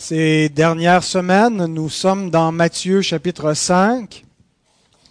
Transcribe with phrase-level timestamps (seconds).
[0.00, 4.24] Ces dernières semaines, nous sommes dans Matthieu chapitre 5,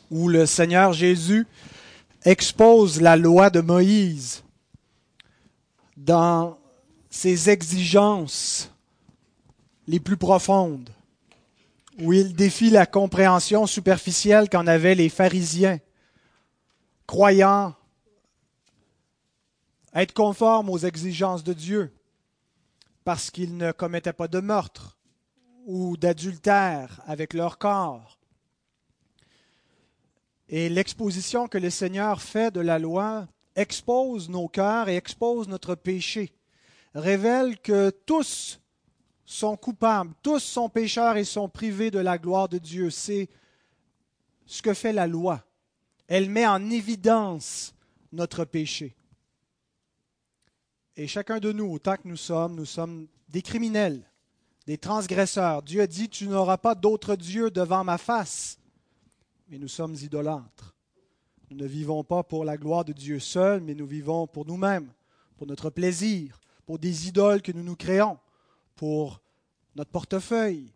[0.09, 1.45] où le Seigneur Jésus
[2.23, 4.45] expose la loi de Moïse
[5.97, 6.57] dans
[7.09, 8.71] ses exigences
[9.89, 10.89] les plus profondes,
[11.99, 15.79] où il défie la compréhension superficielle qu'en avaient les pharisiens,
[17.05, 17.75] croyant
[19.93, 21.91] être conformes aux exigences de Dieu
[23.07, 24.97] parce qu'ils ne commettaient pas de meurtre
[25.65, 28.19] ou d'adultère avec leur corps.
[30.49, 35.73] Et l'exposition que le Seigneur fait de la loi expose nos cœurs et expose notre
[35.73, 36.33] péché,
[36.95, 38.59] révèle que tous
[39.23, 42.89] sont coupables, tous sont pécheurs et sont privés de la gloire de Dieu.
[42.89, 43.29] C'est
[44.45, 45.45] ce que fait la loi.
[46.09, 47.73] Elle met en évidence
[48.11, 48.96] notre péché.
[50.99, 54.01] Et chacun de nous, autant que nous sommes, nous sommes des criminels,
[54.65, 55.61] des transgresseurs.
[55.61, 58.57] Dieu a dit, tu n'auras pas d'autre Dieu devant ma face.
[59.47, 60.75] Mais nous sommes idolâtres.
[61.51, 64.91] Nous ne vivons pas pour la gloire de Dieu seul, mais nous vivons pour nous-mêmes,
[65.37, 68.17] pour notre plaisir, pour des idoles que nous nous créons,
[68.75, 69.21] pour
[69.75, 70.73] notre portefeuille,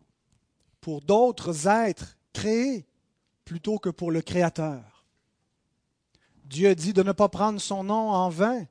[0.80, 2.86] pour d'autres êtres créés
[3.44, 5.04] plutôt que pour le Créateur.
[6.44, 8.66] Dieu dit de ne pas prendre son nom en vain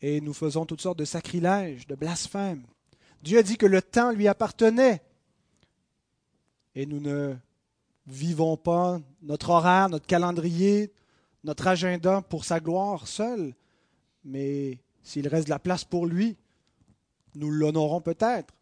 [0.00, 2.64] et nous faisons toutes sortes de sacrilèges, de blasphèmes.
[3.22, 5.02] Dieu a dit que le temps lui appartenait
[6.74, 7.34] et nous ne
[8.06, 10.92] vivons pas notre horaire, notre calendrier,
[11.44, 13.54] notre agenda pour sa gloire seul,
[14.24, 16.36] mais s'il reste de la place pour lui,
[17.34, 18.54] nous l'honorons peut-être.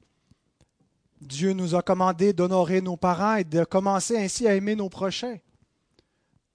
[1.20, 5.38] Dieu nous a commandé d'honorer nos parents et de commencer ainsi à aimer nos prochains.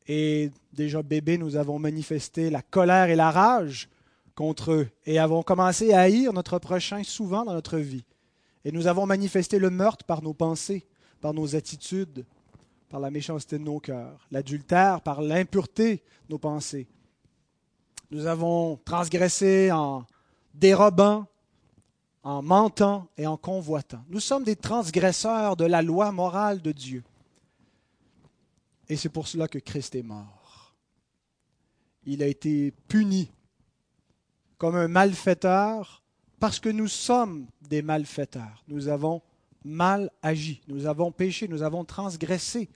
[0.08, 3.90] Et déjà bébé, nous avons manifesté la colère et la rage
[4.36, 8.06] contre eux et avons commencé à haïr notre prochain souvent dans notre vie.
[8.64, 10.86] Et nous avons manifesté le meurtre par nos pensées,
[11.20, 12.26] par nos attitudes,
[12.90, 16.88] par la méchanceté de nos cœurs, l'adultère par l'impureté de nos pensées.
[18.12, 20.06] Nous avons transgressé en
[20.54, 21.26] dérobant,
[22.24, 24.04] en mentant et en convoitant.
[24.10, 27.04] Nous sommes des transgresseurs de la loi morale de Dieu.
[28.90, 30.76] Et c'est pour cela que Christ est mort.
[32.04, 33.32] Il a été puni
[34.62, 36.04] comme un malfaiteur
[36.40, 38.64] parce que nous sommes des malfaiteurs.
[38.68, 39.24] Nous avons
[39.66, 42.70] mal agi, nous avons péché, nous avons transgressé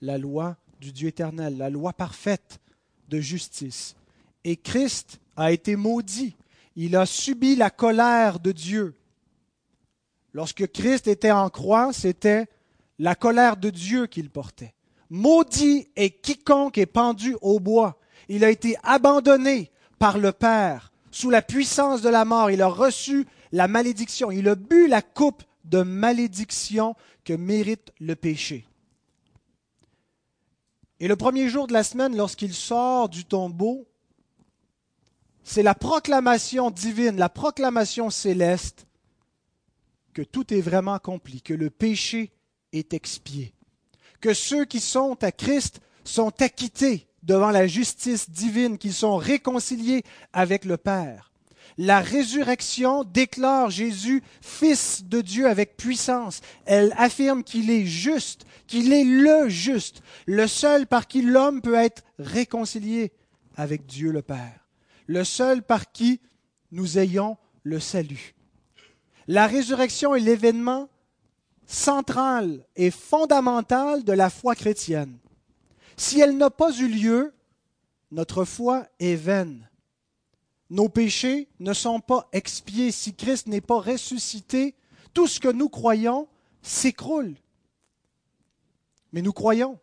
[0.00, 2.58] la loi du Dieu éternel, la loi parfaite
[3.08, 3.94] de justice.
[4.42, 6.34] Et Christ a été maudit.
[6.74, 8.96] Il a subi la colère de Dieu.
[10.32, 12.48] Lorsque Christ était en croix, c'était
[12.98, 14.74] la colère de Dieu qu'il portait.
[15.08, 18.00] Maudit est quiconque est pendu au bois.
[18.28, 22.68] Il a été abandonné par le Père sous la puissance de la mort, il a
[22.68, 28.66] reçu la malédiction, il a bu la coupe de malédiction que mérite le péché.
[31.00, 33.86] Et le premier jour de la semaine, lorsqu'il sort du tombeau,
[35.44, 38.86] c'est la proclamation divine, la proclamation céleste
[40.12, 42.32] que tout est vraiment accompli, que le péché
[42.72, 43.54] est expié,
[44.20, 50.02] que ceux qui sont à Christ sont acquittés, devant la justice divine, qu'ils sont réconciliés
[50.32, 51.30] avec le Père.
[51.76, 56.40] La résurrection déclare Jésus fils de Dieu avec puissance.
[56.64, 61.74] Elle affirme qu'il est juste, qu'il est le juste, le seul par qui l'homme peut
[61.74, 63.12] être réconcilié
[63.56, 64.66] avec Dieu le Père,
[65.06, 66.20] le seul par qui
[66.72, 68.34] nous ayons le salut.
[69.28, 70.88] La résurrection est l'événement
[71.66, 75.18] central et fondamental de la foi chrétienne.
[75.98, 77.34] Si elle n'a pas eu lieu,
[78.12, 79.68] notre foi est vaine.
[80.70, 82.92] Nos péchés ne sont pas expiés.
[82.92, 84.76] Si Christ n'est pas ressuscité,
[85.12, 86.28] tout ce que nous croyons
[86.62, 87.34] s'écroule.
[89.12, 89.80] Mais nous croyons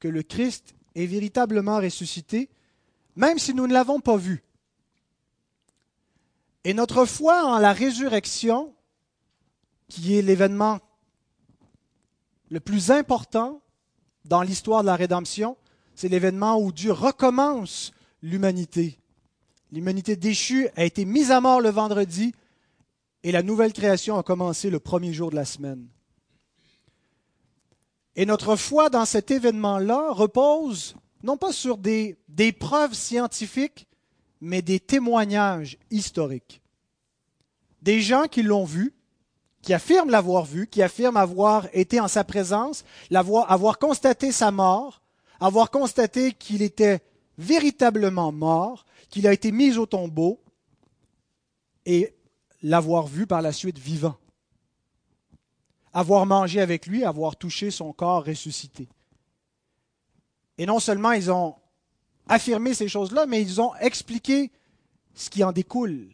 [0.00, 2.50] que le Christ est véritablement ressuscité,
[3.16, 4.44] même si nous ne l'avons pas vu.
[6.64, 8.74] Et notre foi en la résurrection,
[9.88, 10.80] qui est l'événement
[12.50, 13.62] le plus important
[14.24, 15.56] dans l'histoire de la rédemption,
[15.94, 17.92] c'est l'événement où Dieu recommence
[18.22, 18.98] l'humanité.
[19.70, 22.34] L'humanité déchue a été mise à mort le vendredi
[23.22, 25.86] et la nouvelle création a commencé le premier jour de la semaine.
[28.16, 33.86] Et notre foi dans cet événement-là repose non pas sur des, des, preuves scientifiques,
[34.40, 36.60] mais des témoignages historiques.
[37.80, 38.94] Des gens qui l'ont vu,
[39.64, 44.50] qui affirment l'avoir vu, qui affirment avoir été en sa présence, l'avoir, avoir constaté sa
[44.50, 45.00] mort,
[45.40, 47.00] avoir constaté qu'il était
[47.38, 50.38] véritablement mort, qu'il a été mis au tombeau
[51.86, 52.14] et
[52.62, 54.16] l'avoir vu par la suite vivant.
[55.94, 58.88] avoir mangé avec lui, avoir touché son corps ressuscité.
[60.58, 61.54] Et non seulement ils ont
[62.26, 64.50] affirmé ces choses-là, mais ils ont expliqué
[65.14, 66.08] ce qui en découle.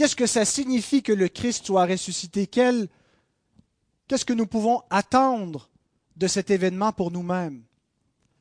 [0.00, 2.46] Qu'est-ce que ça signifie que le Christ soit ressuscité?
[2.46, 5.68] Qu'est-ce que nous pouvons attendre
[6.16, 7.62] de cet événement pour nous-mêmes?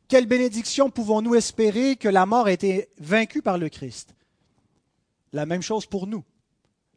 [0.08, 4.16] Quelle bénédiction pouvons-nous espérer que la mort ait été vaincue par le Christ?
[5.34, 6.24] La même chose pour nous.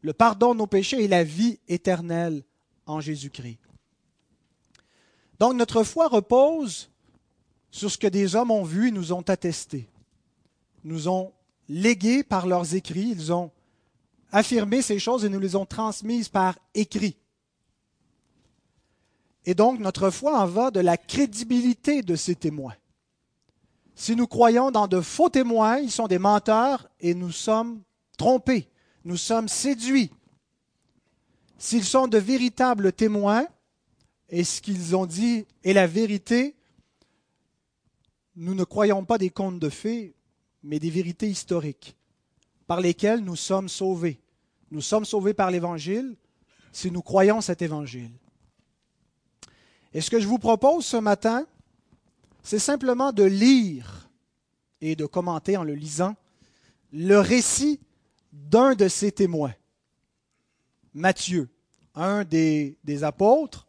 [0.00, 2.44] Le pardon de nos péchés et la vie éternelle
[2.87, 3.59] en Jésus-Christ.
[5.41, 6.88] Donc notre foi repose
[7.73, 9.88] sur ce que des hommes ont vu et nous ont attesté.
[10.85, 11.32] Nous ont
[11.69, 13.50] légué par leurs écrits, ils ont
[14.32, 17.17] affirmé ces choses et nous les ont transmises par écrit.
[19.44, 22.75] Et donc notre foi en va de la crédibilité de ces témoins.
[23.94, 27.82] Si nous croyons dans de faux témoins, ils sont des menteurs et nous sommes
[28.17, 28.69] trompés,
[29.05, 30.11] nous sommes séduits.
[31.58, 33.46] S'ils sont de véritables témoins
[34.28, 36.56] et ce qu'ils ont dit est la vérité,
[38.35, 40.14] nous ne croyons pas des contes de fées,
[40.62, 41.94] mais des vérités historiques
[42.67, 44.21] par lesquelles nous sommes sauvés.
[44.72, 46.16] Nous sommes sauvés par l'Évangile
[46.72, 48.10] si nous croyons cet Évangile.
[49.92, 51.46] Et ce que je vous propose ce matin,
[52.42, 54.08] c'est simplement de lire
[54.80, 56.16] et de commenter en le lisant
[56.90, 57.80] le récit
[58.32, 59.52] d'un de ces témoins,
[60.94, 61.50] Matthieu,
[61.94, 63.66] un des, apôtres.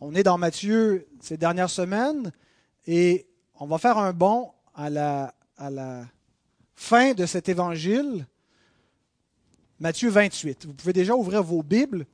[0.00, 2.32] On est dans Matthieu ces dernières semaines
[2.86, 3.26] et
[3.58, 5.34] on va faire un bond à la
[6.76, 8.24] fin de cet évangile,
[9.80, 10.66] Matthieu 28.
[10.66, 12.04] Vous pouvez déjà ouvrir vos Bibles.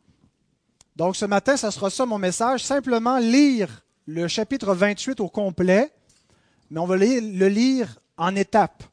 [0.97, 5.91] Donc ce matin, ça sera ça mon message, simplement lire le chapitre 28 au complet,
[6.71, 8.85] mais on va le lire en étapes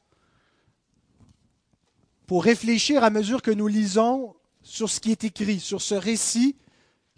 [2.26, 6.56] pour réfléchir à mesure que nous lisons sur ce qui est écrit, sur ce récit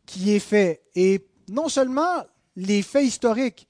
[0.06, 0.82] qui est fait.
[0.96, 2.24] Et non seulement
[2.56, 3.68] les faits historiques,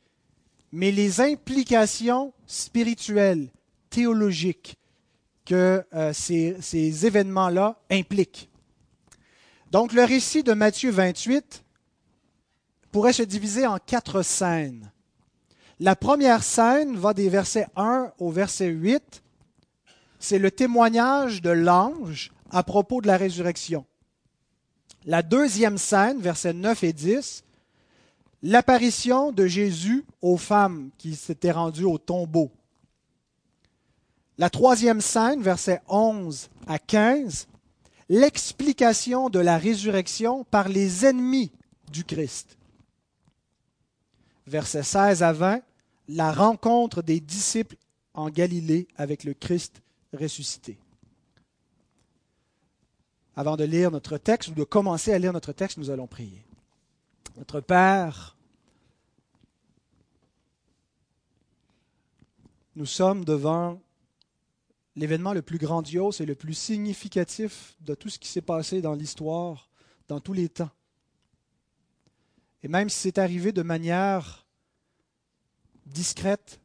[0.73, 3.51] mais les implications spirituelles,
[3.91, 4.79] théologiques
[5.44, 8.49] que euh, ces, ces événements-là impliquent.
[9.70, 11.64] Donc le récit de Matthieu 28
[12.93, 14.91] pourrait se diviser en quatre scènes.
[15.81, 19.23] La première scène va des versets 1 au verset 8.
[20.20, 23.85] C'est le témoignage de l'ange à propos de la résurrection.
[25.05, 27.44] La deuxième scène, versets 9 et 10,
[28.43, 32.52] l'apparition de Jésus aux femmes qui s'étaient rendues au tombeau.
[34.39, 37.47] La troisième scène, versets 11 à 15,
[38.09, 41.53] l'explication de la résurrection par les ennemis
[41.91, 42.59] du Christ.
[44.47, 45.63] Versets 16 à 20,
[46.09, 47.77] la rencontre des disciples
[48.13, 49.83] en Galilée avec le Christ
[50.13, 50.79] ressuscité.
[53.37, 56.45] Avant de lire notre texte ou de commencer à lire notre texte, nous allons prier.
[57.37, 58.37] Notre Père,
[62.77, 63.81] nous sommes devant
[64.96, 68.94] l'événement le plus grandiose et le plus significatif de tout ce qui s'est passé dans
[68.94, 69.69] l'histoire,
[70.08, 70.70] dans tous les temps.
[72.62, 74.46] Et même si c'est arrivé de manière
[75.87, 76.61] discrète,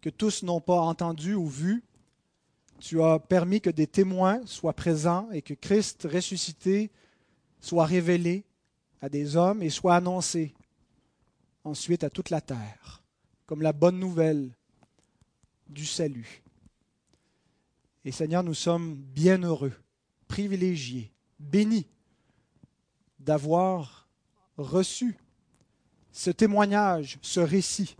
[0.00, 1.82] que tous n'ont pas entendu ou vu,
[2.78, 6.90] tu as permis que des témoins soient présents et que Christ ressuscité
[7.60, 8.44] soit révélé
[9.00, 10.54] à des hommes et soit annoncé
[11.64, 13.02] ensuite à toute la terre
[13.46, 14.54] comme la bonne nouvelle
[15.68, 16.42] du salut.
[18.04, 19.72] Et Seigneur, nous sommes bien heureux,
[20.28, 21.86] privilégiés, bénis
[23.18, 24.08] d'avoir
[24.56, 25.16] reçu
[26.12, 27.96] ce témoignage, ce récit.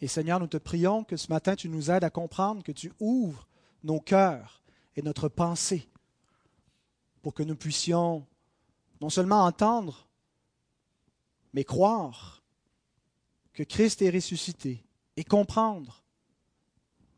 [0.00, 2.92] Et Seigneur, nous te prions que ce matin tu nous aides à comprendre, que tu
[3.00, 3.46] ouvres
[3.84, 4.62] nos cœurs
[4.96, 5.88] et notre pensée
[7.22, 8.26] pour que nous puissions
[9.00, 10.08] non seulement entendre,
[11.52, 12.42] mais croire
[13.52, 14.84] que Christ est ressuscité
[15.16, 16.02] et comprendre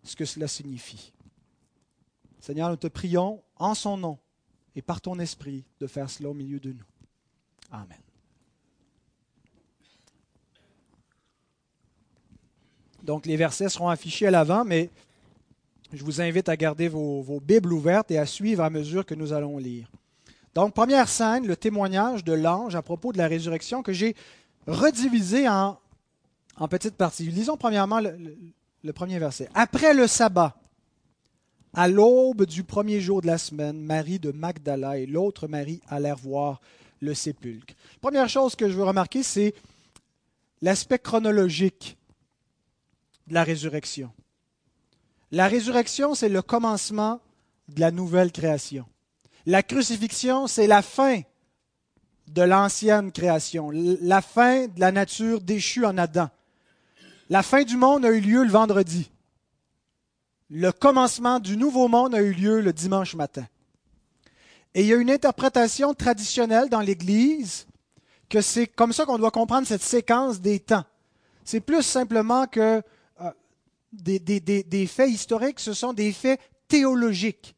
[0.02, 1.12] ce que cela signifie.
[2.42, 4.18] Seigneur, nous te prions en son nom
[4.74, 6.84] et par ton esprit de faire cela au milieu de nous.
[7.70, 8.00] Amen.
[13.04, 14.90] Donc les versets seront affichés à l'avant, mais
[15.92, 19.32] je vous invite à garder vos, Bibles ouvertes et à suivre à mesure que nous
[19.32, 19.88] allons lire.
[20.56, 24.16] Donc première scène, le témoignage de l'ange à propos de la résurrection que j'ai
[24.66, 25.78] redivisé en,
[26.56, 27.26] en petites parties.
[27.26, 29.48] Lisons premièrement le premier verset.
[29.54, 30.56] Après le sabbat,
[31.74, 36.16] à l'aube du premier jour de la semaine, Marie de Magdala et l'autre Marie allèrent
[36.16, 36.60] voir
[37.00, 37.74] le sépulcre.
[38.00, 39.54] Première chose que je veux remarquer, c'est
[40.60, 41.96] l'aspect chronologique
[43.26, 44.12] de la résurrection.
[45.30, 47.20] La résurrection, c'est le commencement
[47.68, 48.84] de la nouvelle création.
[49.46, 51.22] La crucifixion, c'est la fin
[52.28, 56.28] de l'ancienne création, la fin de la nature déchue en Adam.
[57.30, 59.10] La fin du monde a eu lieu le vendredi.
[60.54, 63.46] Le commencement du nouveau monde a eu lieu le dimanche matin.
[64.74, 67.66] Et il y a une interprétation traditionnelle dans l'Église
[68.28, 70.84] que c'est comme ça qu'on doit comprendre cette séquence des temps.
[71.42, 72.82] C'est plus simplement que
[73.22, 73.30] euh,
[73.94, 77.56] des, des faits historiques, ce sont des faits théologiques.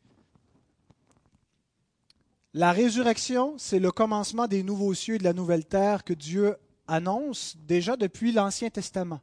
[2.53, 6.55] La résurrection, c'est le commencement des nouveaux cieux et de la nouvelle terre que Dieu
[6.87, 9.21] annonce déjà depuis l'Ancien Testament,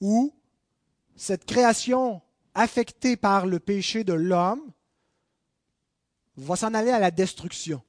[0.00, 0.34] où
[1.14, 2.20] cette création
[2.54, 4.62] affectée par le péché de l'homme
[6.36, 7.82] va s'en aller à la destruction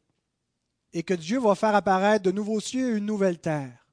[0.93, 3.85] et que Dieu va faire apparaître de nouveaux cieux et une nouvelle terre.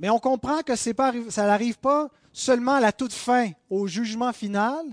[0.00, 4.84] Mais on comprend que ça n'arrive pas seulement à la toute fin, au jugement final,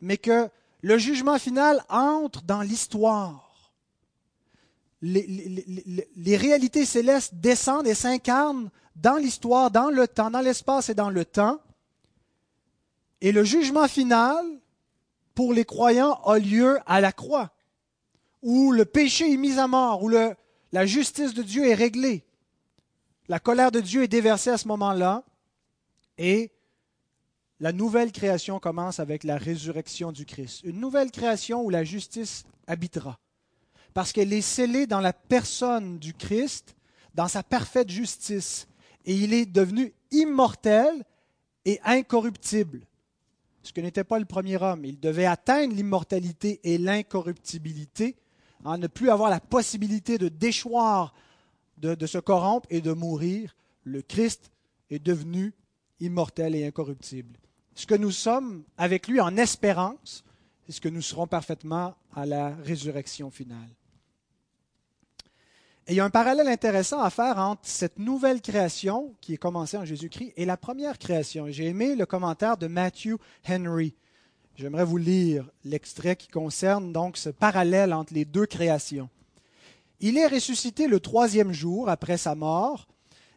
[0.00, 0.48] mais que
[0.80, 3.52] le jugement final entre dans l'histoire
[5.02, 11.10] les, réalités célestes descendent et s'incarnent dans l'histoire, dans le temps, dans l'espace et dans
[11.10, 11.60] le temps.
[13.22, 14.44] Et le jugement final,
[15.34, 17.52] pour les croyants, a lieu à la croix,
[18.42, 22.24] où le péché est mis à mort, où la justice de Dieu est réglée.
[23.28, 25.24] La colère de Dieu est déversée à ce moment-là,
[26.18, 26.52] et
[27.58, 30.60] la nouvelle création commence avec la résurrection du Christ.
[30.64, 33.18] Une nouvelle création où la justice habitera
[33.94, 36.74] parce qu'elle est scellée dans la personne du Christ,
[37.14, 38.66] dans sa parfaite justice,
[39.04, 41.04] et il est devenu immortel
[41.64, 42.80] et incorruptible,
[43.62, 44.84] ce que n'était pas le premier homme.
[44.84, 48.16] Il devait atteindre l'immortalité et l'incorruptibilité,
[48.64, 51.14] en ne plus avoir la possibilité de déchoir,
[51.78, 53.56] de, de se corrompre et de mourir.
[53.84, 54.50] Le Christ
[54.90, 55.52] est devenu
[56.00, 57.38] immortel et incorruptible.
[57.74, 60.24] Ce que nous sommes avec lui en espérance,
[60.66, 63.68] c'est ce que nous serons parfaitement à la résurrection finale.
[65.88, 69.76] Il y a un parallèle intéressant à faire entre cette nouvelle création qui est commencée
[69.76, 71.46] en Jésus-Christ et la première création.
[71.48, 73.16] J'ai aimé le commentaire de Matthew
[73.48, 73.92] Henry.
[74.54, 79.08] J'aimerais vous lire l'extrait qui concerne donc ce parallèle entre les deux créations.
[79.98, 82.86] Il est ressuscité le troisième jour après sa mort.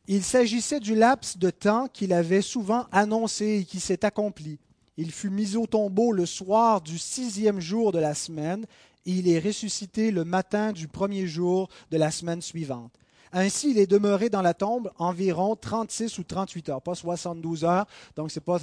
[0.07, 4.59] Il s'agissait du laps de temps qu'il avait souvent annoncé et qui s'est accompli.
[4.97, 8.67] Il fut mis au tombeau le soir du sixième jour de la semaine
[9.05, 12.91] il est ressuscité le matin du premier jour de la semaine suivante.
[13.31, 17.85] Ainsi, il est demeuré dans la tombe environ 36 ou 38 heures, pas 72 heures.
[18.15, 18.59] Donc, c'est pas,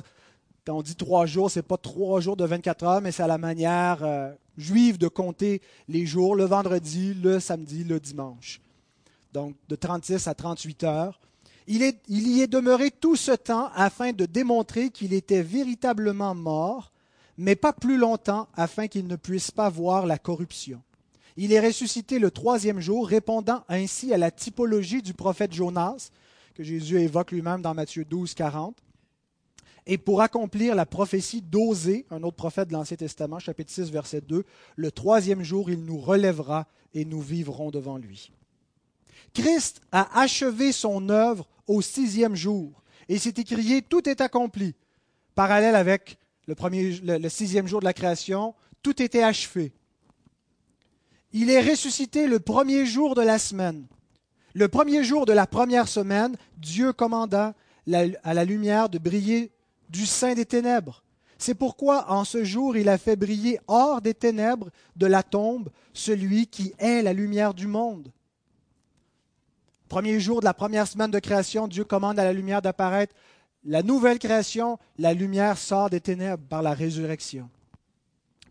[0.65, 3.27] quand on dit trois jours, c'est pas trois jours de 24 heures, mais c'est à
[3.27, 8.61] la manière euh, juive de compter les jours, le vendredi, le samedi, le dimanche.
[9.33, 11.21] Donc, de 36 à 38 heures.
[11.67, 16.93] Il, y est demeuré tout ce temps afin de démontrer qu'il était véritablement mort
[17.39, 20.83] mais pas plus longtemps afin qu'il ne puisse pas voir la corruption.
[21.37, 26.11] Il est ressuscité le troisième jour, répondant ainsi à la typologie du prophète Jonas,
[26.55, 28.77] que Jésus évoque lui-même dans Matthieu 12, 40,
[29.87, 34.21] et pour accomplir la prophétie d'Osée, un autre prophète de l'Ancien Testament, chapitre 6, verset
[34.21, 34.45] 2,
[34.77, 38.31] le troisième jour, il nous relèvera et nous vivrons devant lui.
[39.35, 44.75] Christ a achevé son œuvre au sixième jour, et s'est écrié, tout est accompli,
[45.35, 49.73] parallèle avec le, sixième jour de la création, tout était achevé.
[51.33, 53.87] Il est ressuscité le premier jour de la semaine.
[54.55, 57.55] Le premier jour de la première semaine, Dieu commanda
[58.23, 59.51] à la lumière de briller
[59.89, 61.03] du sein des ténèbres.
[61.39, 65.71] C'est pourquoi en ce jour il a fait briller hors des ténèbres de la tombe
[65.93, 68.13] celui qui est la lumière du monde.
[69.89, 73.15] Premier jour de la première semaine de création, Dieu commande à la lumière d'apparaître
[73.65, 77.49] la nouvelle création, la lumière sort des ténèbres par la résurrection.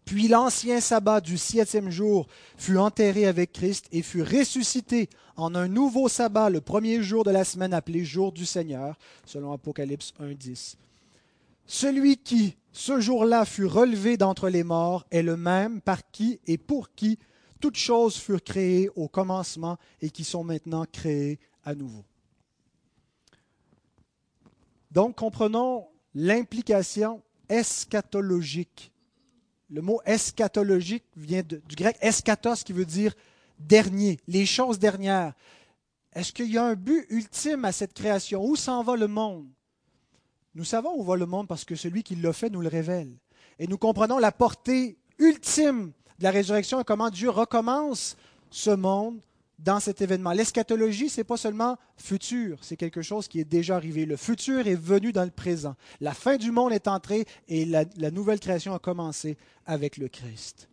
[0.05, 2.27] Puis l'ancien sabbat du septième jour
[2.57, 7.31] fut enterré avec Christ et fut ressuscité en un nouveau sabbat le premier jour de
[7.31, 10.75] la semaine appelé jour du Seigneur, selon Apocalypse 1.10.
[11.65, 16.57] Celui qui, ce jour-là, fut relevé d'entre les morts est le même par qui et
[16.57, 17.17] pour qui
[17.61, 22.03] toutes choses furent créées au commencement et qui sont maintenant créées à nouveau.
[24.91, 28.91] Donc, comprenons l'implication eschatologique.
[29.69, 33.15] Le mot eschatologique vient du grec eschatos qui veut dire
[33.57, 35.33] dernier, les choses dernières.
[36.13, 38.43] Est-ce qu'il y a un but ultime à cette création?
[38.43, 39.47] Où s'en va le monde?
[40.55, 43.15] Nous savons où va le monde parce que celui qui l'a fait nous le révèle.
[43.59, 48.17] Et nous comprenons la portée ultime de la résurrection et comment Dieu recommence
[48.49, 49.21] ce monde
[49.63, 50.31] dans cet événement.
[50.31, 54.05] L'eschatologie, ce n'est pas seulement futur, c'est quelque chose qui est déjà arrivé.
[54.05, 55.75] Le futur est venu dans le présent.
[55.99, 60.67] La fin du monde est entrée et la, nouvelle création a commencé avec le Christ.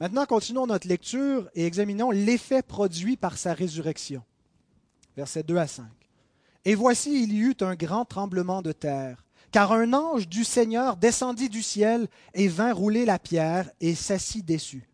[0.00, 4.22] Maintenant, continuons notre lecture et examinons l'effet produit par sa résurrection.
[5.16, 5.84] Versets 2 à 5.
[6.64, 10.96] Et voici, il y eut un grand tremblement de terre, car un ange du Seigneur
[10.96, 14.88] descendit du ciel et vint rouler la pierre et s'assit dessus.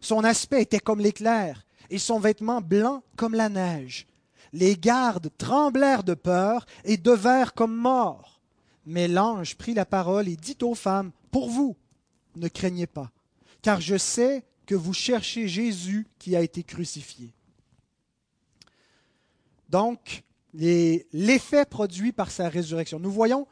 [0.00, 4.06] Son aspect était comme l'éclair, et son vêtement blanc comme la neige.
[4.52, 8.40] Les gardes tremblèrent de peur et devinrent comme morts.
[8.86, 11.76] Mais l'ange prit la parole et dit aux femmes, Pour vous,
[12.36, 13.10] ne craignez pas,
[13.62, 17.32] car je sais que vous cherchez Jésus qui a été crucifié.
[19.68, 22.98] Donc, l'effet produit par sa résurrection.
[22.98, 23.46] Nous voyons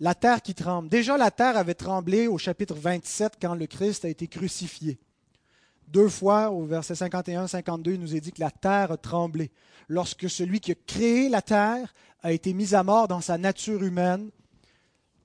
[0.00, 0.88] la terre qui tremble.
[0.88, 4.98] Déjà, la terre avait tremblé au chapitre 27 quand le Christ a été crucifié.
[5.92, 9.50] Deux fois, au verset 51-52, il nous est dit que la terre a tremblé.
[9.88, 13.82] Lorsque celui qui a créé la terre a été mis à mort dans sa nature
[13.82, 14.30] humaine,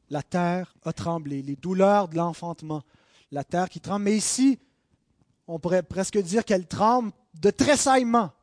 [0.09, 1.41] la terre a tremblé.
[1.41, 2.83] Les douleurs de l'enfantement,
[3.31, 4.03] la terre qui tremble.
[4.03, 4.59] Mais ici,
[5.47, 8.33] on pourrait presque dire qu'elle tremble de tressaillement.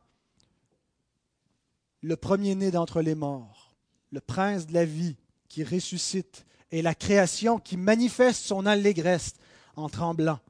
[2.00, 3.75] Le premier-né d'entre les morts,
[4.12, 5.16] le prince de la vie
[5.49, 9.35] qui ressuscite, et la création qui manifeste son allégresse
[9.76, 10.40] en tremblant.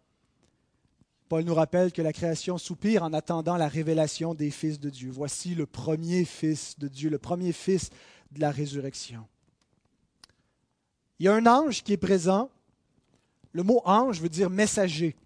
[1.35, 5.11] Paul nous rappelle que la création soupire en attendant la révélation des fils de Dieu.
[5.11, 7.91] Voici le premier fils de Dieu, le premier fils
[8.31, 9.27] de la résurrection.
[11.19, 12.51] Il y a un ange qui est présent.
[13.51, 15.17] Le mot ange veut dire messager.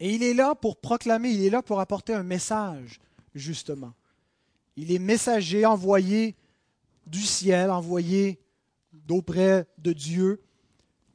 [0.00, 2.98] Et il est là pour proclamer, il est là pour apporter un message,
[3.36, 3.94] justement.
[4.74, 6.34] Il est messager envoyé
[7.06, 8.40] du ciel, envoyé
[8.92, 10.42] d'auprès de Dieu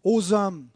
[0.05, 0.69] aux hommes.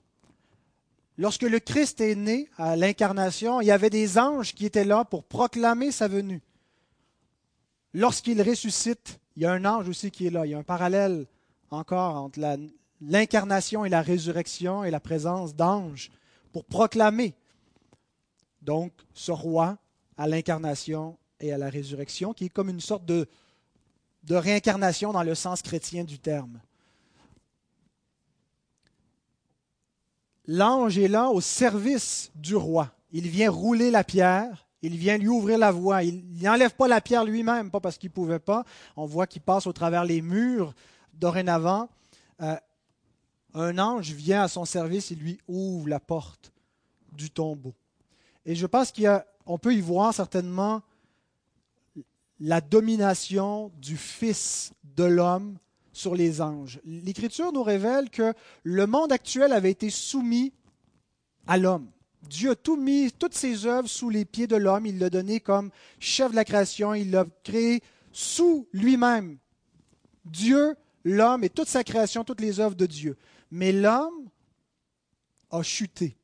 [1.17, 5.03] Lorsque le Christ est né à l'incarnation, il y avait des anges qui étaient là
[5.03, 6.41] pour proclamer sa venue.
[7.93, 10.45] Lorsqu'il ressuscite, il y a un ange aussi qui est là.
[10.45, 11.25] Il y a un parallèle
[11.71, 12.39] encore entre
[13.01, 16.11] l'incarnation et la résurrection et la présence d'anges
[16.51, 17.33] pour proclamer
[18.61, 19.77] donc ce roi
[20.17, 23.27] à l'incarnation et à la résurrection, qui est comme une sorte de,
[24.29, 26.59] réincarnation dans le sens chrétien du terme.
[30.47, 32.91] L'ange est là au service du roi.
[33.11, 36.03] Il vient rouler la pierre, il vient lui ouvrir la voie.
[36.03, 38.63] Il n'enlève pas la pierre lui-même, pas parce qu'il ne pouvait pas.
[38.95, 40.73] On voit qu'il passe au travers les murs
[41.13, 41.89] dorénavant.
[42.41, 42.55] Euh,
[43.53, 46.51] un ange vient à son service, il lui ouvre la porte
[47.11, 47.73] du tombeau.
[48.45, 50.81] Et je pense qu'on peut y voir certainement
[52.39, 55.57] la domination du Fils de l'homme
[55.97, 56.79] sur les anges.
[56.85, 58.33] L'Écriture nous révèle que
[58.63, 60.53] le monde actuel avait été soumis
[61.47, 61.89] à l'homme.
[62.21, 64.85] Dieu a tout mis, toutes ses œuvres sous les pieds de l'homme.
[64.85, 66.93] Il l'a donné comme chef de la création.
[66.93, 67.81] Il l'a créé
[68.11, 69.37] sous lui-même.
[70.25, 73.17] Dieu, l'homme et toute sa création, toutes les œuvres de Dieu.
[73.49, 74.29] Mais l'homme
[75.49, 76.15] a chuté.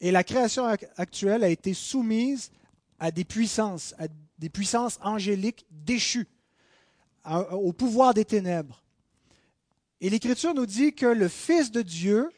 [0.00, 2.50] Et la création actuelle a été soumise
[2.98, 6.28] à des puissances, à des puissances angéliques déchues,
[7.52, 8.83] au pouvoir des ténèbres.
[10.00, 12.30] Et l'Écriture nous dit que le Fils de Dieu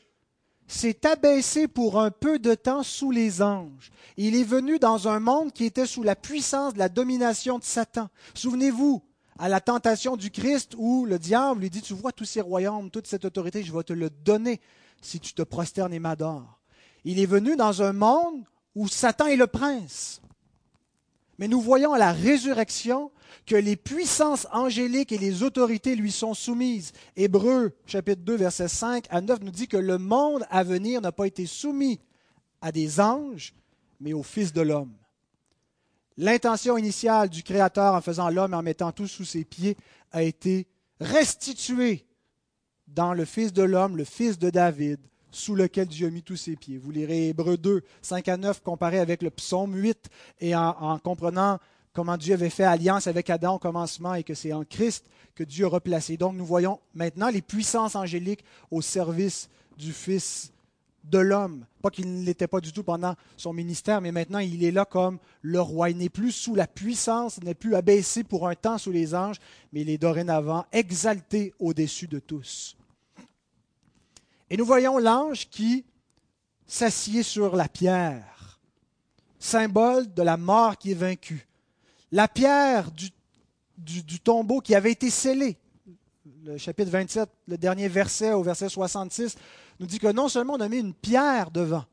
[0.68, 3.90] s'est abaissé pour un peu de temps sous les anges.
[4.16, 7.64] Il est venu dans un monde qui était sous la puissance de la domination de
[7.64, 8.08] Satan.
[8.34, 9.02] Souvenez-vous
[9.38, 12.90] à la tentation du Christ où le diable lui dit, tu vois tous ces royaumes,
[12.90, 14.60] toute cette autorité, je vais te le donner
[15.02, 16.58] si tu te prosternes et m'adores.
[17.04, 20.20] Il est venu dans un monde où Satan est le prince.
[21.38, 23.10] Mais nous voyons à la résurrection
[23.44, 26.92] que les puissances angéliques et les autorités lui sont soumises.
[27.16, 31.12] Hébreu chapitre 2 verset 5 à 9 nous dit que le monde à venir n'a
[31.12, 32.00] pas été soumis
[32.60, 33.54] à des anges,
[34.00, 34.92] mais au Fils de l'homme.
[36.16, 39.76] L'intention initiale du Créateur en faisant l'homme et en mettant tout sous ses pieds
[40.12, 40.66] a été
[40.98, 42.06] restituée
[42.88, 44.98] dans le Fils de l'homme, le Fils de David,
[45.36, 46.78] sous lequel Dieu a mis tous ses pieds.
[46.78, 50.08] Vous lirez Hébreu 2, 5 à 9 comparé avec le psaume 8
[50.40, 51.58] et en, en comprenant
[51.92, 55.44] comment Dieu avait fait alliance avec Adam au commencement et que c'est en Christ que
[55.44, 56.16] Dieu a replacé.
[56.16, 60.52] Donc nous voyons maintenant les puissances angéliques au service du Fils
[61.04, 61.66] de l'homme.
[61.82, 64.84] Pas qu'il ne l'était pas du tout pendant son ministère, mais maintenant il est là
[64.84, 65.90] comme le roi.
[65.90, 69.14] Il n'est plus sous la puissance, il n'est plus abaissé pour un temps sous les
[69.14, 69.36] anges,
[69.72, 72.75] mais il est dorénavant exalté au-dessus de tous.
[74.50, 75.84] Et nous voyons l'ange qui
[76.66, 78.60] s'assied sur la pierre,
[79.38, 81.46] symbole de la mort qui est vaincue
[82.12, 83.10] la pierre du,
[84.02, 85.56] du, tombeau qui avait été scellée.
[86.44, 89.36] Le chapitre 27, le dernier verset au verset 66,
[89.80, 91.84] nous dit que non seulement on a mis une pierre devant,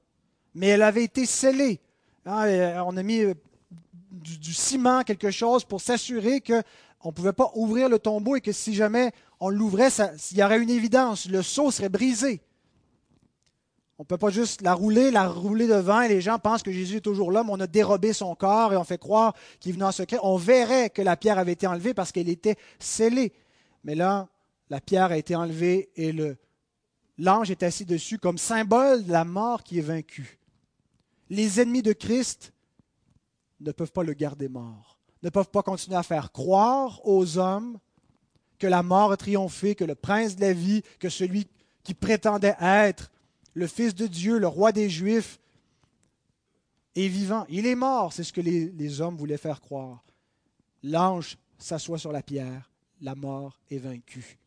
[0.53, 1.79] mais elle avait été scellée.
[2.25, 3.33] Hein, on a mis euh,
[4.11, 8.51] du, ciment, quelque chose, pour s'assurer qu'on ne pouvait pas ouvrir le tombeau et que
[8.51, 9.11] si jamais
[9.43, 9.89] on l'ouvrait,
[10.31, 12.41] il y aurait une évidence, le seau serait brisé.
[13.97, 16.71] On ne peut pas juste la rouler, la rouler devant et les gens pensent que
[16.71, 19.73] Jésus est toujours là, mais on a dérobé son corps et on fait croire qu'il
[19.73, 20.17] venait en secret.
[20.23, 23.33] On verrait que la pierre avait été enlevée parce qu'elle était scellée.
[23.83, 24.29] Mais là,
[24.69, 26.15] la pierre a été enlevée et
[27.17, 30.39] l'ange est assis dessus comme symbole de la mort qui est vaincue.
[31.29, 32.53] Les ennemis de Christ
[33.59, 37.77] ne peuvent pas le garder mort, ne peuvent pas continuer à faire croire aux hommes
[38.59, 41.47] que la mort a triomphé, que le prince de la vie, que celui
[41.83, 43.11] qui prétendait être
[43.53, 45.39] le Fils de Dieu, le roi des Juifs,
[46.95, 47.45] est vivant.
[47.49, 50.03] Il est mort, c'est ce que les, hommes voulaient faire croire.
[50.83, 54.37] L'ange s'assoit sur la pierre, la mort est vaincue.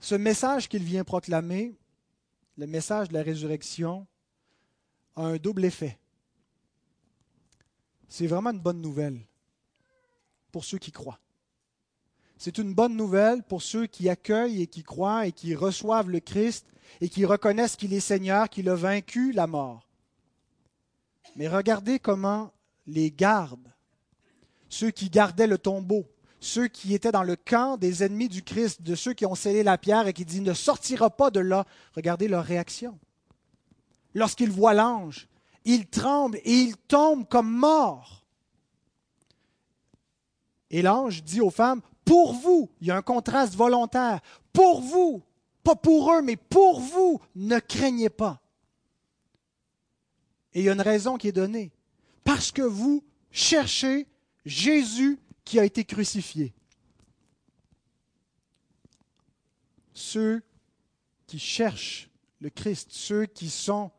[0.00, 1.74] Ce message qu'il vient proclamer,
[2.56, 4.06] le message de la résurrection,
[5.16, 5.98] a un double effet.
[8.08, 9.20] C'est vraiment une bonne nouvelle
[10.56, 11.20] pour ceux qui croient.
[12.38, 16.20] C'est une bonne nouvelle pour ceux qui accueillent et qui croient et qui reçoivent le
[16.20, 16.64] Christ
[17.02, 19.86] et qui reconnaissent qu'il est Seigneur, qu'il a vaincu la mort.
[21.36, 22.54] Mais regardez comment
[22.86, 23.70] les gardes,
[24.70, 26.06] ceux qui gardaient le tombeau,
[26.40, 29.62] ceux qui étaient dans le camp des ennemis du Christ, de ceux qui ont scellé
[29.62, 32.98] la pierre et qui disent ne sortira pas de là, regardez leur réaction.
[34.14, 35.28] Lorsqu'ils voient l'ange,
[35.66, 38.25] ils tremblent et ils tombent comme morts.
[40.70, 44.20] Et l'ange dit aux femmes, pour vous, il y a un contraste volontaire,
[44.52, 45.22] pour vous,
[45.62, 48.40] pas pour eux, mais pour vous, ne craignez pas.
[50.52, 51.72] Et il y a une raison qui est donnée,
[52.24, 54.06] parce que vous cherchez
[54.44, 56.54] Jésus qui a été crucifié.
[59.92, 60.42] Ceux
[61.26, 63.90] qui cherchent le Christ, ceux qui sont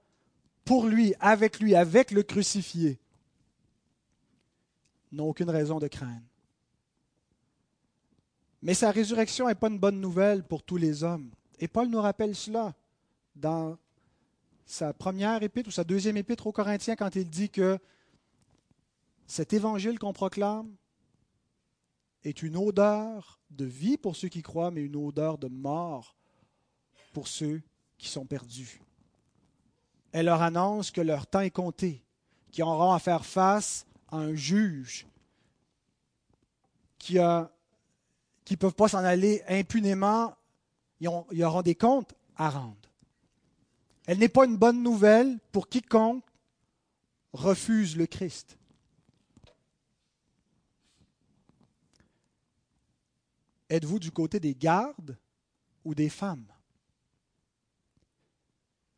[0.64, 3.00] pour lui, avec lui, avec le crucifié,
[5.12, 6.22] n'ont aucune raison de craindre.
[8.62, 11.32] Mais sa résurrection n'est pas une bonne nouvelle pour tous les hommes.
[11.60, 12.74] Et Paul nous rappelle cela
[13.36, 13.78] dans
[14.66, 17.80] sa première épître ou sa deuxième épître aux Corinthiens quand il dit que
[19.26, 20.76] cet évangile qu'on proclame
[22.24, 26.16] est une odeur de vie pour ceux qui croient, mais une odeur de mort
[27.14, 27.62] pour ceux
[27.98, 28.82] qui sont perdus.
[30.12, 32.04] Elle leur annonce que leur temps est compté,
[32.52, 35.08] qu'ils auront à faire face à un juge
[36.98, 37.52] qui a
[38.48, 40.34] qui ne peuvent pas s'en aller impunément,
[41.02, 42.78] ils, ils auront des comptes à rendre.
[44.06, 46.24] Elle n'est pas une bonne nouvelle pour quiconque
[47.34, 48.58] refuse le Christ.
[53.70, 55.18] Êtes-vous du côté des gardes
[55.84, 56.48] ou des femmes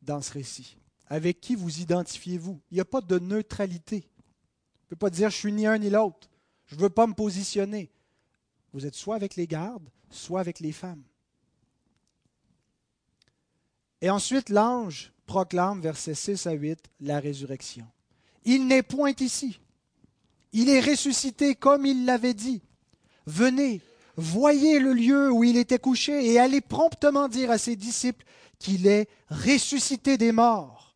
[0.03, 0.77] dans ce récit?
[1.07, 2.61] Avec qui vous identifiez-vous?
[2.69, 4.07] Il n'y a pas de neutralité.
[4.13, 6.29] On ne peut pas dire je suis ni un ni l'autre.
[6.67, 7.89] Je ne veux pas me positionner.
[8.73, 11.03] Vous êtes soit avec les gardes, soit avec les femmes.
[14.01, 17.85] Et ensuite, l'ange proclame, versets 6 à 8, la résurrection.
[18.45, 19.59] Il n'est point ici.
[20.53, 22.61] Il est ressuscité comme il l'avait dit.
[23.25, 23.81] Venez,
[24.15, 28.25] voyez le lieu où il était couché et allez promptement dire à ses disciples
[28.57, 30.95] qu'il est ressuscité des morts.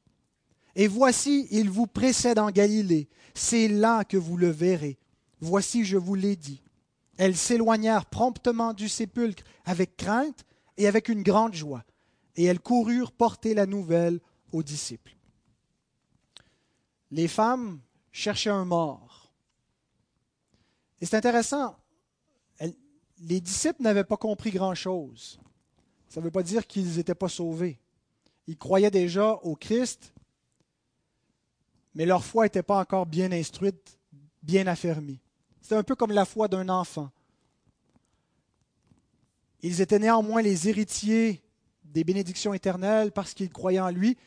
[0.75, 3.07] Et voici, il vous précède en Galilée.
[3.35, 4.97] C'est là que vous le verrez.
[5.39, 6.62] Voici, je vous l'ai dit.
[7.17, 10.45] Elles s'éloignèrent promptement du sépulcre avec crainte
[10.77, 11.83] et avec une grande joie,
[12.35, 14.19] et elles coururent porter la nouvelle
[14.51, 15.15] aux disciples.
[17.11, 17.79] Les femmes
[18.11, 19.31] cherchaient un mort.
[20.99, 21.75] Et c'est intéressant,
[23.19, 25.39] les disciples n'avaient pas compris grand-chose.
[26.09, 27.79] Ça ne veut pas dire qu'ils n'étaient pas sauvés.
[28.47, 30.13] Ils croyaient déjà au Christ,
[31.95, 33.97] mais leur foi n'était pas encore bien instruite,
[34.41, 35.19] bien affermie.
[35.63, 37.09] C'est un peu comme la foi d'un enfant.
[39.61, 41.41] Ils étaient néanmoins les héritiers
[41.85, 44.17] des bénédictions éternelles parce qu'ils croyaient en lui.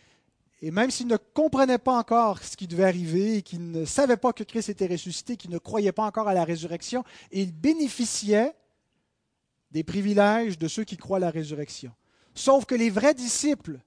[0.63, 4.33] Et même s'ils ne comprenaient pas encore ce qui devait arriver, qu'ils ne savaient pas
[4.33, 8.55] que Christ était ressuscité, qu'ils ne croyaient pas encore à la résurrection, ils bénéficiaient
[9.73, 11.93] des privilèges de ceux qui croient à la résurrection.
[12.35, 13.79] Sauf que les vrais disciples,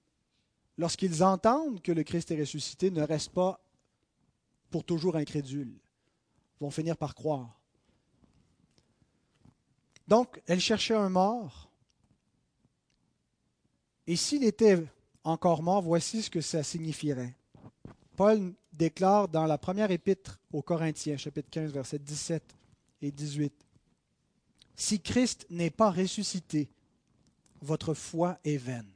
[0.78, 3.60] lorsqu'ils entendent que le Christ est ressuscité, ne restent pas
[4.70, 5.74] pour toujours incrédules
[6.60, 7.60] vont finir par croire.
[10.08, 11.70] Donc, elle cherchait un mort.
[14.08, 14.84] Et s'il était
[15.24, 17.36] encore mort, voici ce que ça signifierait.
[18.16, 22.44] Paul déclare dans la première épître aux Corinthiens, chapitre 15, versets 17
[23.02, 23.54] et 18,
[24.76, 26.70] Si Christ n'est pas ressuscité,
[27.62, 28.92] votre foi est vaine.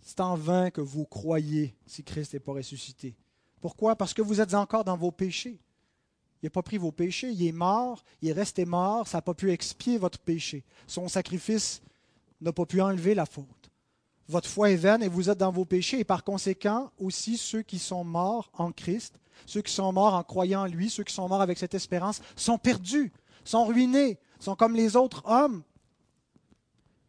[0.00, 3.14] C'est en vain que vous croyez si Christ n'est pas ressuscité.
[3.62, 3.94] Pourquoi?
[3.96, 5.58] Parce que vous êtes encore dans vos péchés.
[6.42, 9.22] Il n'a pas pris vos péchés, il est mort, il est resté mort, ça n'a
[9.22, 10.64] pas pu expier votre péché.
[10.88, 11.80] Son sacrifice
[12.40, 13.70] n'a pas pu enlever la faute.
[14.26, 17.62] Votre foi est vaine et vous êtes dans vos péchés, et par conséquent aussi ceux
[17.62, 19.14] qui sont morts en Christ,
[19.46, 22.20] ceux qui sont morts en croyant en lui, ceux qui sont morts avec cette espérance,
[22.34, 23.12] sont perdus,
[23.44, 25.62] sont ruinés, sont comme les autres hommes.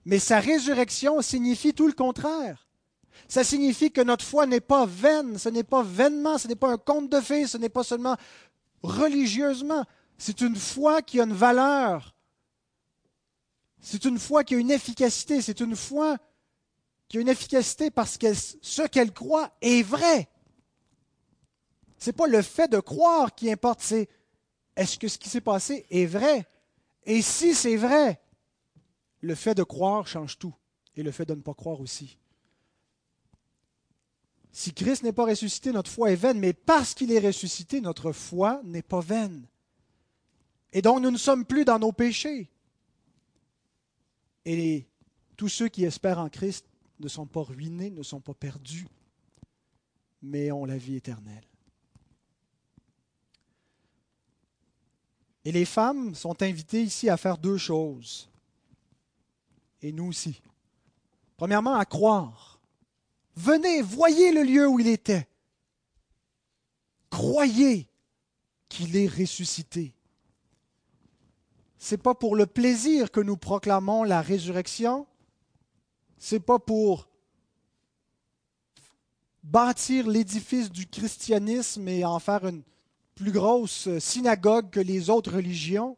[0.06, 2.68] Mais sa résurrection signifie tout le contraire.
[3.28, 6.72] Ça signifie que notre foi n'est pas vaine, ce n'est pas vainement, ce n'est pas
[6.72, 8.18] un conte de fées, ce n'est pas seulement
[8.82, 9.86] religieusement.
[10.18, 12.14] C'est une foi qui a une valeur.
[13.82, 15.42] C'est une foi qui a une efficacité.
[15.42, 16.18] C'est une foi
[17.08, 20.30] qui a une efficacité parce que ce qu'elle croit est vrai.
[21.98, 24.10] Ce n'est pas le fait de croire qui importe, c'est
[24.76, 26.46] est-ce que ce qui s'est passé est vrai?
[27.06, 28.22] Et si c'est vrai,
[29.22, 30.54] le fait de croire change tout,
[30.96, 32.18] et le fait de ne pas croire aussi.
[34.56, 38.12] Si Christ n'est pas ressuscité, notre foi est vaine, mais parce qu'il est ressuscité, notre
[38.12, 39.48] foi n'est pas vaine.
[40.72, 42.52] Et donc nous ne sommes plus dans nos péchés.
[44.46, 44.88] Et
[45.38, 46.68] tous ceux qui espèrent en Christ
[47.00, 48.88] ne sont pas ruinés, ne sont pas perdus,
[50.22, 51.48] mais ont la vie éternelle.
[55.46, 58.30] Et les femmes sont invitées ici à faire deux choses,
[59.82, 60.42] et nous aussi.
[61.38, 62.53] Premièrement, à croire
[63.36, 65.28] Venez, voyez le lieu où il était.
[67.10, 67.88] Croyez
[68.70, 69.94] qu'il est ressuscité.
[71.78, 75.06] Ce n'est pas pour le plaisir que nous proclamons la résurrection.
[76.18, 77.10] Ce n'est pas pour
[79.44, 82.64] bâtir l'édifice du christianisme et en faire une
[83.16, 85.98] plus grosse synagogue que les autres religions.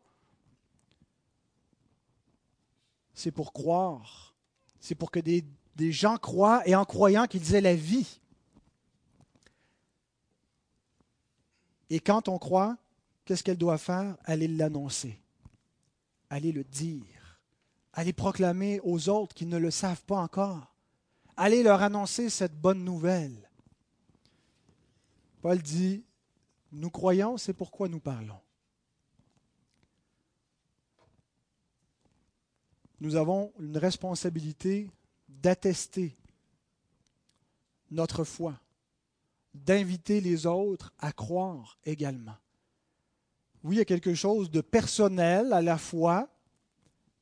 [3.13, 4.35] C'est pour croire.
[4.79, 5.45] C'est pour que des
[5.75, 8.19] des gens croient et en croyant qu'ils aient la vie.
[11.89, 12.77] Et quand on croit,
[13.25, 14.17] qu'est-ce qu'elle doit faire?
[14.23, 15.19] Aller l'annoncer,
[16.29, 17.39] aller le dire,
[17.93, 20.73] aller proclamer aux autres qui ne le savent pas encore,
[21.37, 23.49] aller leur annoncer cette bonne nouvelle.
[25.41, 26.03] Paul dit,
[26.71, 28.39] nous croyons, c'est pourquoi nous parlons.
[33.01, 34.89] Nous avons une responsabilité
[35.41, 36.17] d'attester
[37.91, 38.59] notre foi,
[39.53, 42.35] d'inviter les autres à croire également.
[43.63, 46.29] Oui, il y a quelque chose de personnel à la foi,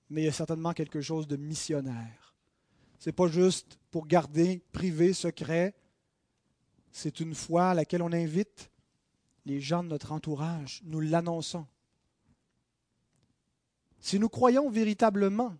[0.09, 2.35] mais il y a certainement quelque chose de missionnaire.
[2.99, 5.75] Ce n'est pas juste pour garder privé, secret.
[6.91, 8.69] C'est une foi à laquelle on invite
[9.45, 10.81] les gens de notre entourage.
[10.85, 11.65] Nous l'annonçons.
[13.99, 15.55] Si nous croyons véritablement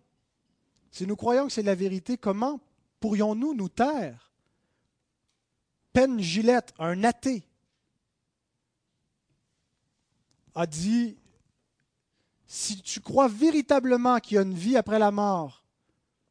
[0.94, 2.60] si nous croyons que c'est la vérité, comment
[3.00, 4.30] pourrions-nous nous taire?
[5.92, 7.42] Penn Gillette, un athée,
[10.54, 11.18] a dit,
[12.46, 15.64] si tu crois véritablement qu'il y a une vie après la mort,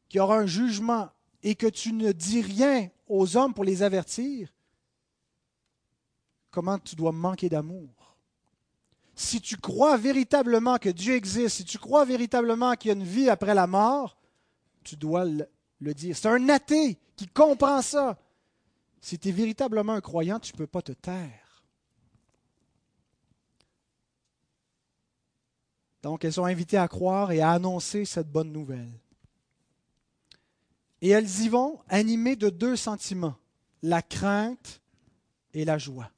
[0.08, 1.10] qu'il y aura un jugement,
[1.42, 4.48] et que tu ne dis rien aux hommes pour les avertir,
[6.50, 8.16] comment tu dois manquer d'amour?
[9.14, 13.04] Si tu crois véritablement que Dieu existe, si tu crois véritablement qu'il y a une
[13.04, 14.16] vie après la mort,
[14.84, 16.16] tu dois le, dire.
[16.16, 18.18] C'est un athée qui comprend ça.
[19.00, 21.64] Si tu es véritablement un croyant, tu ne peux pas te taire.
[26.02, 28.92] Donc, elles sont invitées à croire et à annoncer cette bonne nouvelle.
[31.00, 33.36] Et elles y vont animées de deux sentiments,
[33.82, 34.80] la crainte
[35.52, 36.10] et la joie.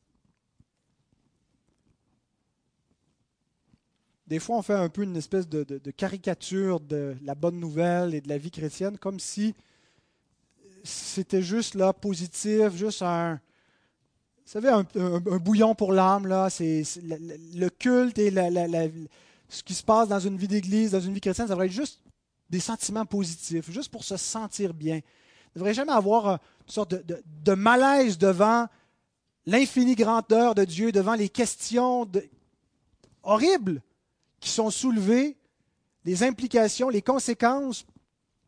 [4.27, 8.21] Des fois, on fait un peu une espèce de, caricature de la bonne nouvelle et
[8.21, 9.55] de la vie chrétienne, comme si
[10.83, 14.85] c'était juste là, positif, juste un, vous savez, un,
[15.39, 18.31] bouillon pour l'âme, là, c'est, le, culte et
[19.49, 21.73] ce qui se passe dans une vie d'église, dans une vie chrétienne, ça devrait être
[21.73, 22.01] juste
[22.51, 24.97] des sentiments positifs, juste pour se sentir bien.
[24.97, 26.39] Il ne devrait jamais avoir une
[26.73, 28.67] sorte de, de malaise devant
[29.47, 32.11] l'infinie grandeur de Dieu, devant les questions
[33.23, 33.83] horribles
[34.41, 35.37] qui sont soulevées,
[36.05, 37.87] les implications, les conséquences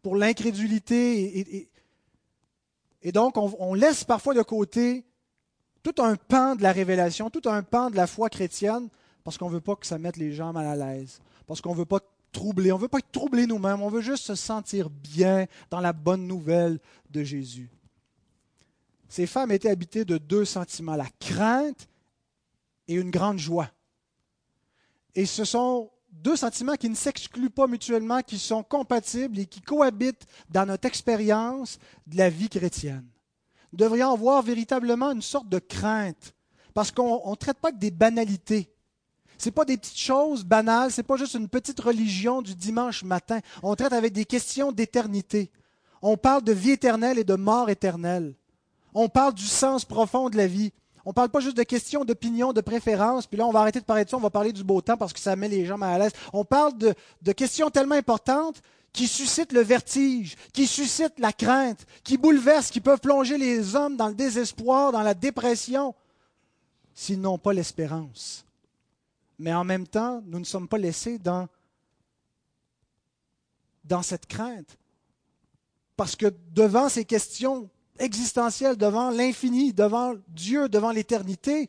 [0.02, 1.68] pour l'incrédulité.
[3.02, 5.04] Et, donc, on, laisse parfois de côté
[5.82, 8.88] tout un pan de la révélation, tout un pan de la foi chrétienne,
[9.24, 11.72] parce qu'on ne veut pas que ça mette les gens mal à l'aise, parce qu'on
[11.72, 12.00] ne veut pas
[12.32, 15.80] troubler, on ne veut pas être troublé nous-mêmes, on veut juste se sentir bien dans
[15.80, 16.78] la bonne nouvelle
[17.10, 17.70] de Jésus.
[19.08, 21.88] Ces femmes étaient habitées de deux sentiments, la crainte
[22.86, 23.70] et une grande joie.
[25.18, 29.60] Et ce sont deux sentiments qui ne s'excluent pas mutuellement, qui sont compatibles et qui
[29.60, 33.04] cohabitent dans notre expérience de la vie chrétienne.
[33.72, 36.36] Nous devrions avoir véritablement une sorte de crainte,
[36.72, 38.70] parce qu'on ne traite pas que des banalités.
[39.38, 43.02] Ce pas des petites choses banales, ce n'est pas juste une petite religion du dimanche
[43.02, 43.40] matin.
[43.64, 45.50] On traite avec des questions d'éternité.
[46.00, 48.36] On parle de vie éternelle et de mort éternelle.
[48.94, 50.72] On parle du sens profond de la vie.
[51.04, 53.80] On ne parle pas juste de questions d'opinion, de préférence, puis là, on va arrêter
[53.80, 55.64] de parler de ça, on va parler du beau temps parce que ça met les
[55.64, 56.12] gens mal à l'aise.
[56.32, 58.60] On parle de, de questions tellement importantes
[58.92, 63.96] qui suscitent le vertige, qui suscitent la crainte, qui bouleversent, qui peuvent plonger les hommes
[63.96, 65.94] dans le désespoir, dans la dépression,
[66.94, 68.44] s'ils n'ont pas l'espérance.
[69.38, 71.46] Mais en même temps, nous ne sommes pas laissés dans,
[73.84, 74.76] dans cette crainte.
[75.96, 81.68] Parce que devant ces questions existentielles, devant l'infini, devant Dieu, devant l'éternité,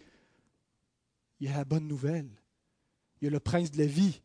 [1.40, 2.30] il y a la bonne nouvelle.
[3.22, 4.22] Il y a le prince de la vie.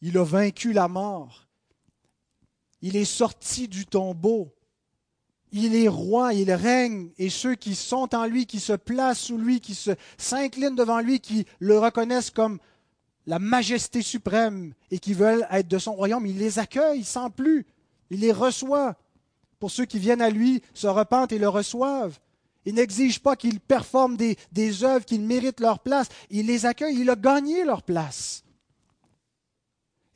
[0.00, 1.48] Il a vaincu la mort.
[2.82, 4.54] Il est sorti du tombeau.
[5.52, 9.38] Il est roi, il règne, et ceux qui sont en lui, qui se placent sous
[9.38, 9.78] lui, qui
[10.18, 12.58] s'inclinent devant lui, qui le reconnaissent comme
[13.26, 17.66] la majesté suprême et qui veulent être de son royaume, il les accueille sans plus.
[18.10, 18.96] Il les reçoit.
[19.64, 22.18] Pour ceux qui viennent à lui, se repentent et le reçoivent.
[22.66, 26.08] Il n'exige pas qu'ils performent des, des œuvres, qu'ils méritent leur place.
[26.28, 28.44] Il les accueille, il a gagné leur place.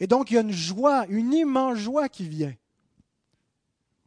[0.00, 2.52] Et donc il y a une joie, une immense joie qui vient.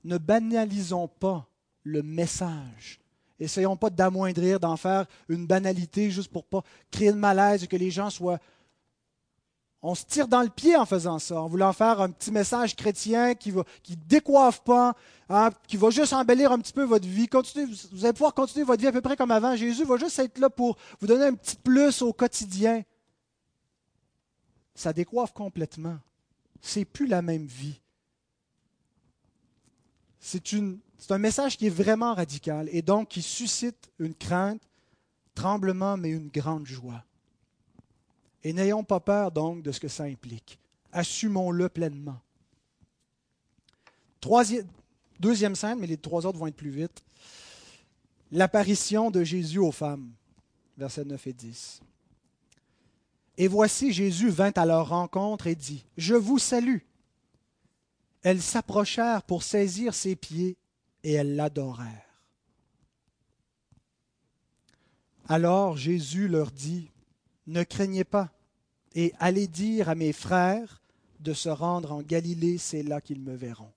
[0.03, 1.47] Ne banalisons pas
[1.81, 2.99] le message.
[3.39, 7.77] Essayons pas d'amoindrir, d'en faire une banalité juste pour pas créer de malaise et que
[7.77, 8.37] les gens soient
[9.83, 12.75] on se tire dans le pied en faisant ça, en voulant faire un petit message
[12.75, 13.63] chrétien qui ne
[14.07, 14.95] décoiffe pas,
[15.29, 17.27] hein, qui va juste embellir un petit peu votre vie.
[17.91, 19.55] vous allez pouvoir continuer votre vie à peu près comme avant.
[19.55, 22.83] Jésus va juste être là pour vous donner un petit plus au quotidien.
[24.75, 25.97] Ça décoiffe complètement.
[26.61, 27.81] C'est plus la même vie.
[30.19, 30.43] C'est
[31.09, 34.61] un message qui est vraiment radical et donc qui suscite une crainte,
[35.33, 37.03] tremblement, mais une grande joie.
[38.43, 40.59] Et n'ayons pas peur donc de ce que ça implique.
[40.91, 42.19] Assumons-le pleinement.
[45.19, 47.03] Deuxième scène, mais les trois autres vont être plus vite.
[48.31, 50.11] L'apparition de Jésus aux femmes,
[50.77, 51.81] versets 9 et 10.
[53.37, 56.79] Et voici Jésus vint à leur rencontre et dit, Je vous salue.
[58.23, 60.57] Elles s'approchèrent pour saisir ses pieds
[61.03, 61.87] et elles l'adorèrent.
[65.27, 66.90] Alors Jésus leur dit,
[67.47, 68.31] ne craignez pas,
[68.93, 70.81] et allez dire à mes frères
[71.19, 73.71] de se rendre en Galilée, c'est là qu'ils me verront.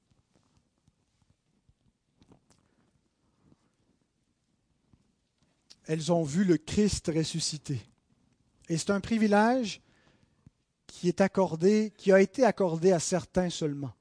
[5.86, 7.80] Elles ont vu le Christ ressuscité.
[8.68, 9.82] Et c'est un privilège
[10.86, 13.92] qui est accordé, qui a été accordé à certains seulement.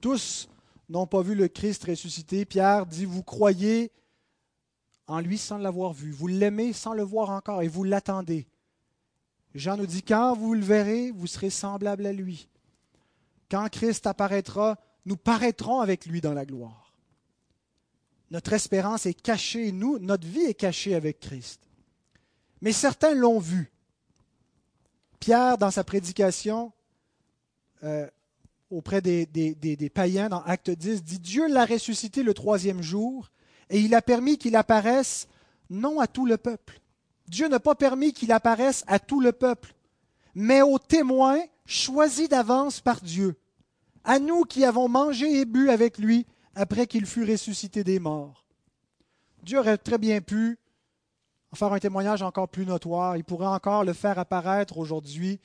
[0.00, 0.48] Tous
[0.88, 2.44] n'ont pas vu le Christ ressuscité.
[2.44, 3.90] Pierre dit, vous croyez
[5.06, 8.46] en lui sans l'avoir vu, vous l'aimez sans le voir encore et vous l'attendez.
[9.58, 12.48] Jean nous dit, quand vous le verrez, vous serez semblable à lui.
[13.50, 16.92] Quand Christ apparaîtra, nous paraîtrons avec lui dans la gloire.
[18.30, 21.60] Notre espérance est cachée, nous, notre vie est cachée avec Christ.
[22.60, 23.72] Mais certains l'ont vu.
[25.18, 26.72] Pierre, dans sa prédication
[27.82, 28.06] euh,
[28.70, 33.30] auprès des, des païens dans Acte 10, dit Dieu l'a ressuscité le troisième jour
[33.70, 35.26] et il a permis qu'il apparaisse
[35.70, 36.80] non à tout le peuple,
[37.28, 39.74] Dieu n'a pas permis qu'il apparaisse à tout le peuple,
[40.34, 43.36] mais aux témoins choisis d'avance par Dieu,
[44.04, 48.44] à nous qui avons mangé et bu avec lui après qu'il fut ressuscité des morts.
[49.42, 50.58] Dieu aurait très bien pu
[51.52, 55.40] en faire un témoignage encore plus notoire, il pourrait encore le faire apparaître aujourd'hui,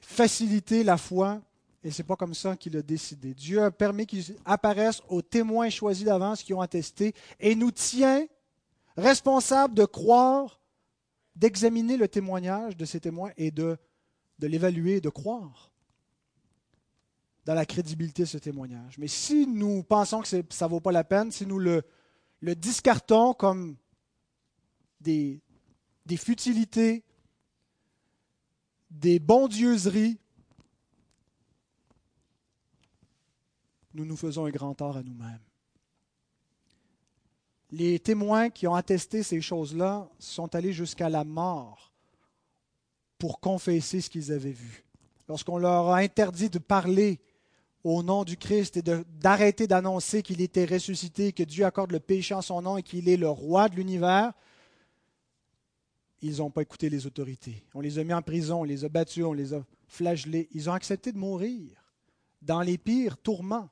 [0.00, 1.40] faciliter la foi,
[1.82, 3.32] et ce n'est pas comme ça qu'il a décidé.
[3.32, 8.26] Dieu a permis qu'il apparaisse aux témoins choisis d'avance qui ont attesté et nous tient
[9.00, 10.60] responsable de croire,
[11.36, 13.76] d'examiner le témoignage de ces témoins et de,
[14.38, 15.72] de l'évaluer, de croire
[17.44, 18.98] dans la crédibilité de ce témoignage.
[18.98, 21.82] Mais si nous pensons que ça ne vaut pas la peine, si nous le,
[22.40, 23.76] le discartons comme
[25.00, 25.40] des,
[26.06, 27.02] des futilités,
[28.90, 30.18] des bondieuseries,
[33.94, 35.40] nous nous faisons un grand tort à nous-mêmes
[37.72, 41.92] les témoins qui ont attesté ces choses-là sont allés jusqu'à la mort
[43.18, 44.84] pour confesser ce qu'ils avaient vu.
[45.28, 47.20] Lorsqu'on leur a interdit de parler
[47.84, 52.34] au nom du Christ et d'arrêter d'annoncer qu'il était ressuscité, que Dieu accorde le péché
[52.34, 54.32] en son nom et qu'il est le roi de l'univers,
[56.22, 57.64] ils n'ont pas écouté les autorités.
[57.74, 60.48] On les a mis en prison, on les a battus, on les a flagellés.
[60.52, 61.70] Ils ont accepté de mourir
[62.42, 63.68] dans les pires tourments.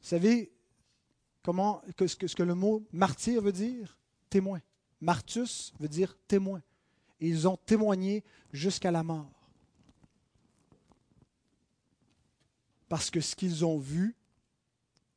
[0.00, 0.50] Vous savez,
[1.42, 3.98] comment, ce, que, ce que le mot martyr veut dire?
[4.30, 4.60] Témoin.
[5.00, 6.62] Martus veut dire témoin.
[7.20, 9.30] ils ont témoigné jusqu'à la mort.
[12.88, 14.16] Parce que ce qu'ils ont vu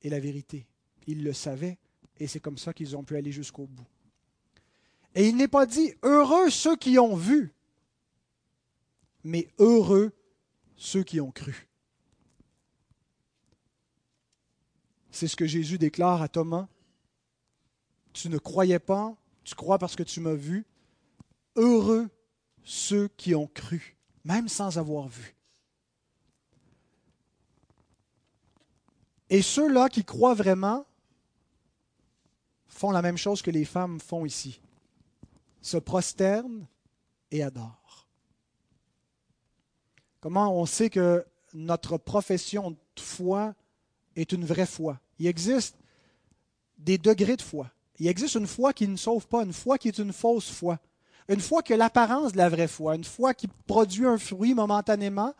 [0.01, 0.67] est la vérité.
[1.07, 1.77] Ils le savaient
[2.17, 3.87] et c'est comme ça qu'ils ont pu aller jusqu'au bout.
[5.15, 7.53] Et il n'est pas dit heureux ceux qui ont vu,
[9.23, 10.11] mais heureux
[10.77, 11.67] ceux qui ont cru.
[15.11, 16.67] C'est ce que Jésus déclare à Thomas.
[18.13, 20.65] Tu ne croyais pas, tu crois parce que tu m'as vu.
[21.55, 22.09] Heureux
[22.63, 25.35] ceux qui ont cru, même sans avoir vu.
[29.29, 30.85] Et ceux-là qui croient vraiment
[32.67, 34.61] font la même chose que les femmes font ici,
[35.61, 36.67] se prosternent
[37.31, 38.07] et adorent.
[40.19, 43.55] Comment on sait que notre profession de foi
[44.15, 45.75] est une vraie foi Il existe
[46.77, 47.69] des degrés de foi.
[47.99, 50.79] Il existe une foi qui ne sauve pas, une foi qui est une fausse foi.
[51.29, 54.55] Une foi qui a l'apparence de la vraie foi, une foi qui produit un fruit
[54.55, 55.33] momentanément,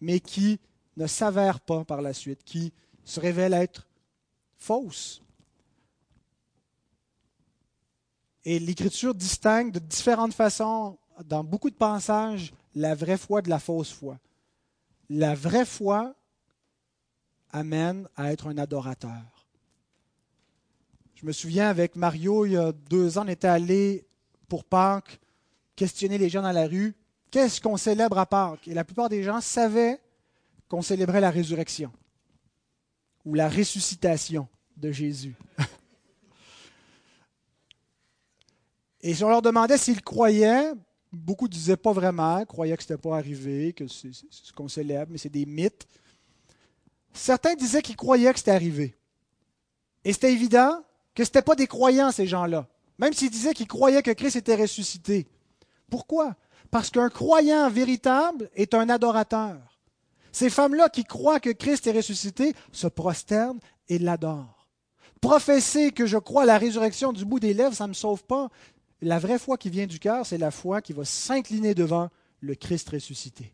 [0.00, 0.58] mais qui
[0.96, 2.72] ne s'avère pas par la suite, qui
[3.04, 3.86] se révèle être
[4.58, 5.22] fausse.
[8.44, 13.58] Et l'Écriture distingue de différentes façons, dans beaucoup de passages, la vraie foi de la
[13.58, 14.18] fausse foi.
[15.08, 16.14] La vraie foi
[17.56, 19.46] amène à être un adorateur.
[21.14, 24.06] Je me souviens avec Mario, il y a deux ans, on était allé
[24.48, 25.18] pour Pâques
[25.74, 26.94] questionner les gens dans la rue.
[27.30, 28.68] Qu'est-ce qu'on célèbre à Pâques?
[28.68, 30.00] Et la plupart des gens savaient
[30.68, 31.90] qu'on célébrait la résurrection
[33.24, 34.46] ou la ressuscitation
[34.76, 35.34] de Jésus.
[39.00, 40.72] Et si on leur demandait s'ils croyaient,
[41.12, 44.68] beaucoup ne disaient pas vraiment, croyaient que ce n'était pas arrivé, que c'est ce qu'on
[44.68, 45.86] célèbre, mais c'est des mythes.
[47.16, 48.94] Certains disaient qu'ils croyaient que c'était arrivé.
[50.04, 50.82] Et c'était évident
[51.14, 52.68] que ce n'étaient pas des croyants, ces gens-là.
[52.98, 55.26] Même s'ils disaient qu'ils croyaient que Christ était ressuscité.
[55.90, 56.36] Pourquoi?
[56.70, 59.56] Parce qu'un croyant véritable est un adorateur.
[60.30, 64.66] Ces femmes-là qui croient que Christ est ressuscité se prosternent et l'adorent.
[65.20, 68.24] Professer que je crois à la résurrection du bout des lèvres, ça ne me sauve
[68.24, 68.50] pas.
[69.00, 72.10] La vraie foi qui vient du cœur, c'est la foi qui va s'incliner devant
[72.40, 73.50] le Christ ressuscité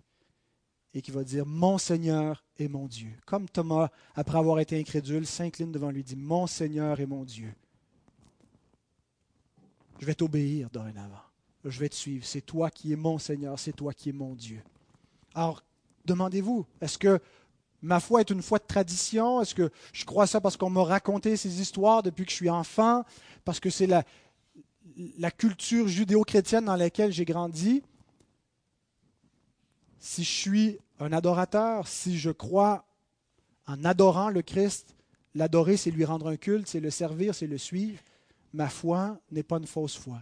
[0.94, 3.10] et qui va dire Mon Seigneur et mon Dieu.
[3.26, 7.54] Comme Thomas, après avoir été incrédule, s'incline devant lui, dit Mon Seigneur et mon Dieu.
[9.98, 11.22] Je vais t'obéir dorénavant.
[11.64, 12.24] Je vais te suivre.
[12.26, 14.60] C'est toi qui es mon Seigneur, c'est toi qui es mon Dieu.
[15.34, 15.62] Alors,
[16.04, 17.20] demandez-vous, est-ce que
[17.80, 19.40] ma foi est une foi de tradition?
[19.40, 22.50] Est-ce que je crois ça parce qu'on m'a raconté ces histoires depuis que je suis
[22.50, 23.04] enfant?
[23.44, 24.02] Parce que c'est la,
[25.18, 27.82] la culture judéo-chrétienne dans laquelle j'ai grandi?
[30.02, 32.84] Si je suis un adorateur, si je crois
[33.68, 34.96] en adorant le Christ,
[35.36, 38.02] l'adorer, c'est lui rendre un culte, c'est le servir, c'est le suivre,
[38.52, 40.20] ma foi n'est pas une fausse foi.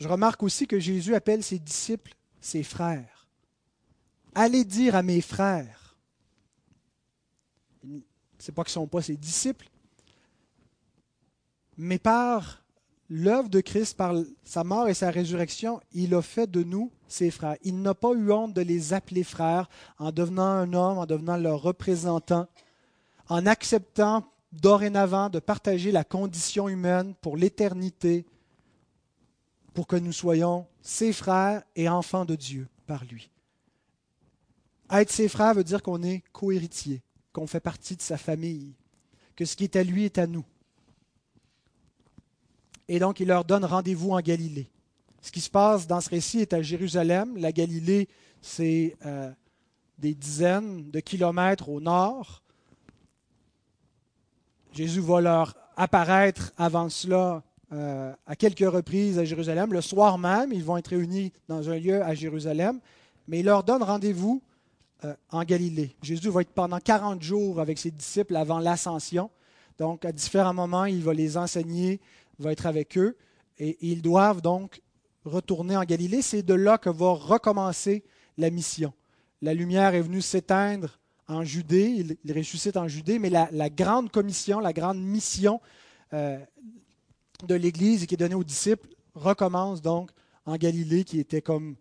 [0.00, 3.28] Je remarque aussi que Jésus appelle ses disciples ses frères.
[4.34, 5.98] Allez dire à mes frères.
[7.82, 9.68] Ce n'est pas qu'ils ne sont pas ses disciples,
[11.76, 12.63] mais par
[13.08, 17.30] l'œuvre de Christ, par sa mort et sa résurrection, il a fait de nous ses
[17.30, 17.56] frères.
[17.62, 21.36] Il n'a pas eu honte de les appeler frères en devenant un homme, en devenant
[21.36, 22.46] leur représentant,
[23.28, 28.24] en acceptant dorénavant de partager la condition humaine pour l'éternité,
[29.72, 33.30] pour que nous soyons ses frères et enfants de Dieu par lui.
[34.90, 37.02] Être ses frères veut dire qu'on est cohéritier,
[37.32, 38.74] qu'on fait partie de sa famille,
[39.34, 40.44] que ce qui est à lui est à nous.
[42.88, 44.70] Et donc, il leur donne rendez-vous en Galilée.
[45.22, 47.36] Ce qui se passe dans ce récit est à Jérusalem.
[47.38, 48.08] La Galilée,
[48.42, 49.30] c'est euh,
[49.98, 52.42] des dizaines de kilomètres au nord.
[54.72, 59.72] Jésus va leur apparaître avant cela euh, à quelques reprises à Jérusalem.
[59.72, 62.80] Le soir même, ils vont être réunis dans un lieu à Jérusalem,
[63.26, 64.42] mais il leur donne rendez-vous
[65.04, 65.96] euh, en Galilée.
[66.02, 69.30] Jésus va être pendant 40 jours avec ses disciples avant l'ascension.
[69.78, 72.00] Donc, à différents moments, il va les enseigner,
[72.38, 73.16] va être avec eux,
[73.58, 74.82] et, ils doivent donc
[75.24, 76.22] retourner en Galilée.
[76.22, 78.04] C'est de là que va recommencer
[78.36, 78.92] la mission.
[79.42, 84.60] La lumière est venue s'éteindre en Judée, il, ressuscite en Judée, mais la, grande commission,
[84.60, 85.60] la grande mission,
[86.12, 86.38] euh,
[87.46, 90.10] de l'Église qui est donné aux disciples recommence donc
[90.46, 91.76] en Galilée, qui était comme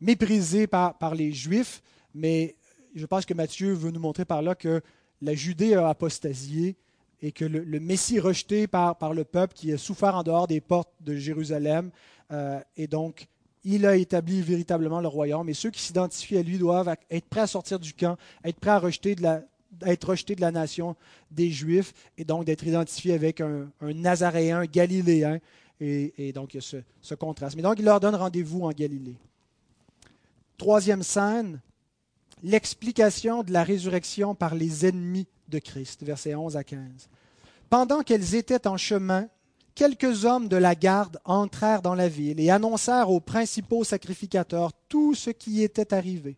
[0.00, 1.82] méprisé par, par les Juifs,
[2.14, 2.56] mais
[2.94, 4.80] je pense que Matthieu veut nous montrer par là que
[5.20, 6.76] la Judée a apostasié
[7.22, 10.92] et que le, Messie rejeté par, le peuple qui a souffert en dehors des portes
[11.00, 11.90] de Jérusalem,
[12.32, 13.28] euh, et donc
[13.64, 17.40] il a établi véritablement le royaume, et ceux qui s'identifient à lui doivent être prêts
[17.40, 19.42] à sortir du camp, être prêts à rejeter de la,
[19.80, 20.96] d'être rejeté de la nation
[21.30, 25.40] des Juifs et donc d'être identifié avec un, Nazaréen galiléen.
[25.80, 27.56] Et, donc il y a ce contraste.
[27.56, 29.16] Mais donc il leur donne rendez-vous en Galilée.
[30.56, 31.60] Troisième scène,
[32.42, 36.80] l'explication de la résurrection par les ennemis de Christ, versets 11 à 15.
[37.70, 39.28] Pendant qu'elles étaient en chemin,
[39.74, 45.14] quelques hommes de la garde entrèrent dans la ville et annoncèrent aux principaux sacrificateurs tout
[45.14, 46.36] ce qui était arrivé.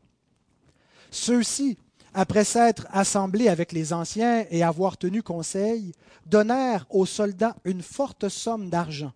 [1.10, 1.78] Ceux-ci,
[2.14, 5.92] après s'être assemblés avec les anciens et avoir tenu conseil,
[6.26, 9.12] donnèrent aux soldats une forte somme d'argent,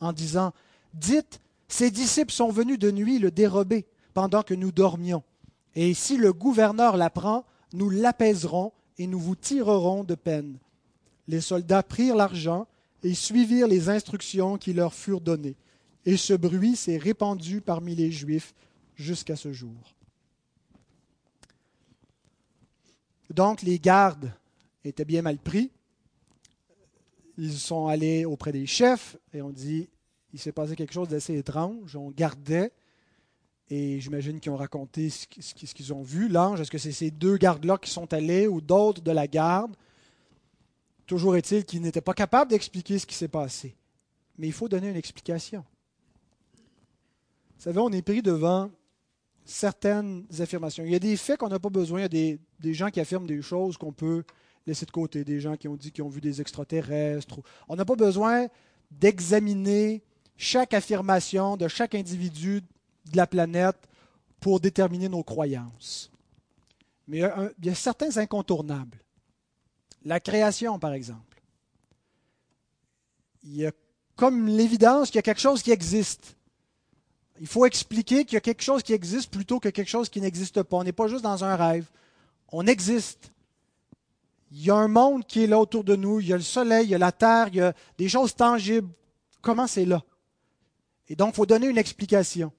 [0.00, 0.52] en disant
[0.94, 5.22] Dites, ces disciples sont venus de nuit le dérober pendant que nous dormions.
[5.74, 10.58] Et si le gouverneur l'apprend, nous l'apaiserons et nous vous tirerons de peine.
[11.26, 12.66] Les soldats prirent l'argent
[13.02, 15.56] et suivirent les instructions qui leur furent données.
[16.04, 18.54] Et ce bruit s'est répandu parmi les Juifs
[18.96, 19.94] jusqu'à ce jour.
[23.30, 24.32] Donc les gardes
[24.84, 25.70] étaient bien mal pris.
[27.36, 29.88] Ils sont allés auprès des chefs et on dit,
[30.32, 31.94] il s'est passé quelque chose d'assez étrange.
[31.94, 32.72] On gardait
[33.70, 36.28] et j'imagine qu'ils ont raconté ce qu'ils ont vu.
[36.28, 39.76] L'ange, est-ce que c'est ces deux gardes-là qui sont allés ou d'autres de la garde?
[41.06, 43.74] Toujours est-il qu'ils n'étaient pas capables d'expliquer ce qui s'est passé.
[44.38, 45.64] Mais il faut donner une explication.
[47.56, 48.70] Vous savez, on est pris devant
[49.44, 50.84] certaines affirmations.
[50.84, 52.00] Il y a des faits qu'on n'a pas besoin.
[52.00, 54.22] Il y a des, des gens qui affirment des choses qu'on peut
[54.66, 55.24] laisser de côté.
[55.24, 57.40] Des gens qui ont dit qu'ils ont vu des extraterrestres.
[57.68, 58.46] On n'a pas besoin
[58.90, 60.02] d'examiner
[60.36, 62.62] chaque affirmation de chaque individu
[63.10, 63.76] de la planète
[64.40, 66.10] pour déterminer nos croyances.
[67.06, 67.18] Mais
[67.58, 68.98] il y a, certains incontournables.
[70.04, 71.42] La création, par exemple.
[73.42, 73.72] Il y a
[74.14, 76.36] comme l'évidence qu'il y a quelque chose qui existe.
[77.40, 80.20] Il faut expliquer qu'il y a quelque chose qui existe plutôt que quelque chose qui
[80.20, 80.76] n'existe pas.
[80.76, 81.86] On n'est pas juste dans un rêve.
[82.52, 83.32] On existe.
[84.50, 86.20] Il y a un monde qui est là autour de nous.
[86.20, 88.34] Il y a le soleil, il y a la terre, il y a des choses
[88.34, 88.88] tangibles.
[89.40, 90.02] Comment c'est là?
[91.08, 92.52] Et donc, il faut donner une explication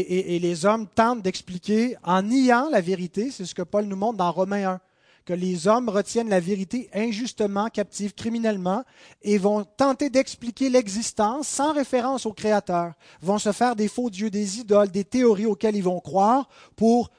[0.00, 4.18] et, les hommes tentent d'expliquer en niant la vérité, c'est ce que Paul nous montre
[4.18, 4.80] dans Romains 1,
[5.24, 8.84] que les hommes retiennent la vérité injustement, captive, criminellement,
[9.22, 14.30] et vont tenter d'expliquer l'existence sans référence au Créateur, vont se faire des faux dieux,
[14.30, 17.10] des idoles, des théories auxquelles ils vont croire pour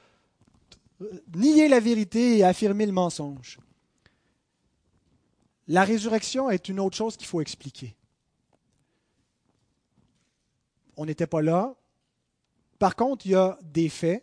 [1.34, 3.58] nier la vérité et affirmer le mensonge.
[5.66, 7.94] La résurrection est une autre chose qu'il faut expliquer.
[10.96, 11.74] On n'était pas là,
[12.84, 14.22] par contre, il y a des faits.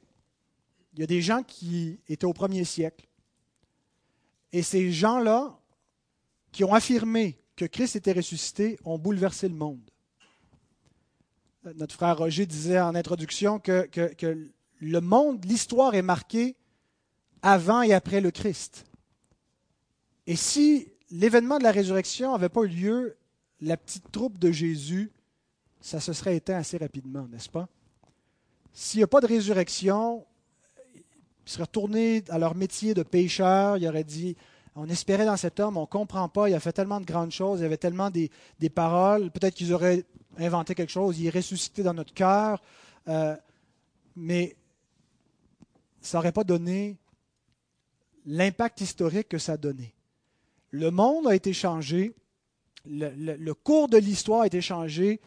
[0.94, 3.08] Il y a des gens qui étaient au premier siècle.
[4.52, 5.58] Et ces gens-là,
[6.52, 9.82] qui ont affirmé que Christ était ressuscité, ont bouleversé le monde.
[11.74, 16.56] Notre frère Roger disait en introduction que, que le monde, l'histoire est marquée
[17.42, 18.86] avant et après le Christ.
[20.28, 23.18] Et si l'événement de la résurrection n'avait pas eu lieu,
[23.60, 25.12] la petite troupe de Jésus,
[25.80, 27.68] ça se serait éteint assez rapidement, n'est-ce pas?
[28.74, 30.26] S'il n'y a pas de résurrection,
[31.46, 33.78] ils seraient retournés à leur métier de pêcheur.
[33.78, 34.36] Ils auraient dit
[34.76, 37.32] On espérait dans cet homme, on ne comprend pas, il a fait tellement de grandes
[37.32, 38.30] choses, il y avait tellement des,
[38.74, 39.32] paroles.
[39.32, 40.06] Peut-être qu'ils auraient
[40.38, 42.62] inventé quelque chose, il est ressuscité dans notre cœur.
[43.08, 43.36] Euh,
[44.16, 44.56] mais
[46.00, 46.98] ça n'aurait pas donné
[48.26, 49.94] l'impact historique que ça a donné.
[50.70, 52.14] Le monde a été changé,
[52.86, 55.20] le cours de l'histoire a été changé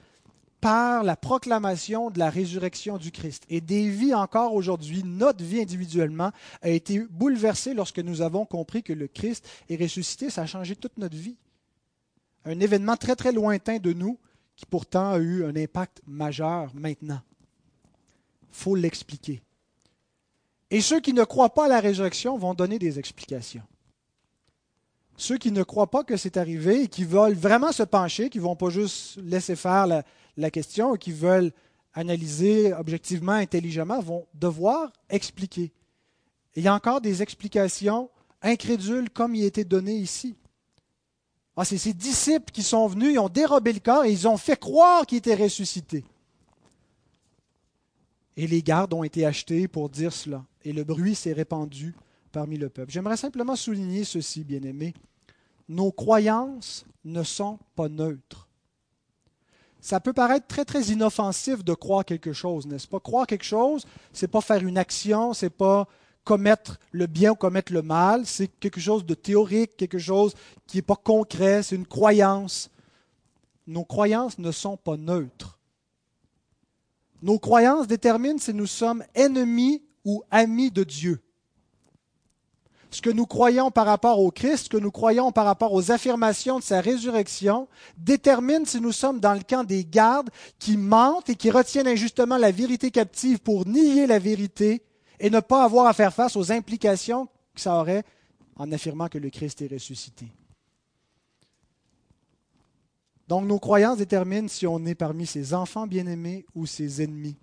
[0.65, 3.45] par la proclamation de la résurrection du Christ.
[3.51, 6.31] Et des vies encore aujourd'hui, notre vie individuellement,
[6.63, 10.31] a été bouleversée lorsque nous avons compris que le Christ est ressuscité.
[10.31, 11.37] Ça a changé toute notre vie.
[12.47, 14.19] Un événement très très lointain de nous
[14.57, 17.21] qui pourtant a eu un impact majeur maintenant.
[18.45, 19.43] Il faut l'expliquer.
[20.71, 23.65] Et ceux qui ne croient pas à la résurrection vont donner des explications.
[25.19, 28.39] Ceux qui ne croient pas que c'est arrivé et qui veulent vraiment se pencher, qui
[28.39, 30.05] ne vont pas juste laisser faire la,
[30.37, 31.53] la question qui veulent
[31.93, 35.73] analyser objectivement, intelligemment, vont devoir expliquer.
[36.57, 38.11] il y a encore des explications
[38.43, 40.37] incrédules comme il a été donné ici.
[41.57, 44.37] Ah, c'est ces disciples qui sont venus, ils ont dérobé le corps et ils ont
[44.37, 46.05] fait croire qu'il était ressuscité.
[48.37, 50.45] Et les gardes ont été achetés pour dire cela.
[50.65, 51.95] Et le bruit s'est répandu
[52.33, 52.91] parmi le peuple.
[52.91, 54.95] J'aimerais simplement souligner ceci, bien-aimés.
[55.69, 58.49] Nos croyances ne sont pas neutres
[59.85, 63.01] ça peut paraître très très inoffensif de croire quelque chose, n'est-ce pas?
[63.01, 65.87] Croire quelque chose, c'est pas faire une action, c'est pas
[66.25, 70.33] commettre le bien ou commettre le mal, c'est quelque chose de théorique, quelque chose
[70.67, 72.71] qui n'est pas concret, c'est une croyance.
[73.67, 75.59] Nos croyances ne sont pas neutres.
[77.21, 81.21] Nos croyances déterminent si nous sommes ennemis ou amis de Dieu.
[82.95, 85.91] Ce que nous croyons par rapport au Christ, ce que nous croyons par rapport aux
[85.91, 87.67] affirmations de sa résurrection,
[87.99, 90.31] détermine si nous sommes dans le camp des gardes
[90.61, 94.85] qui mentent et qui retiennent injustement la vérité captive pour nier la vérité
[95.19, 98.05] et ne pas avoir à faire face aux implications que ça aurait
[98.55, 100.27] en affirmant que le Christ est ressuscité.
[103.27, 107.37] Donc nos croyances déterminent si on est parmi ses enfants bien-aimés ou ses ennemis.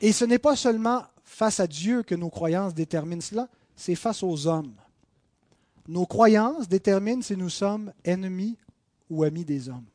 [0.00, 3.48] Et ce n'est pas seulement face à Dieu que nos croyances déterminent cela,
[3.80, 4.74] c'est face aux hommes.
[5.88, 8.58] Nos croyances déterminent si nous sommes ennemis
[9.08, 9.86] ou amis des hommes.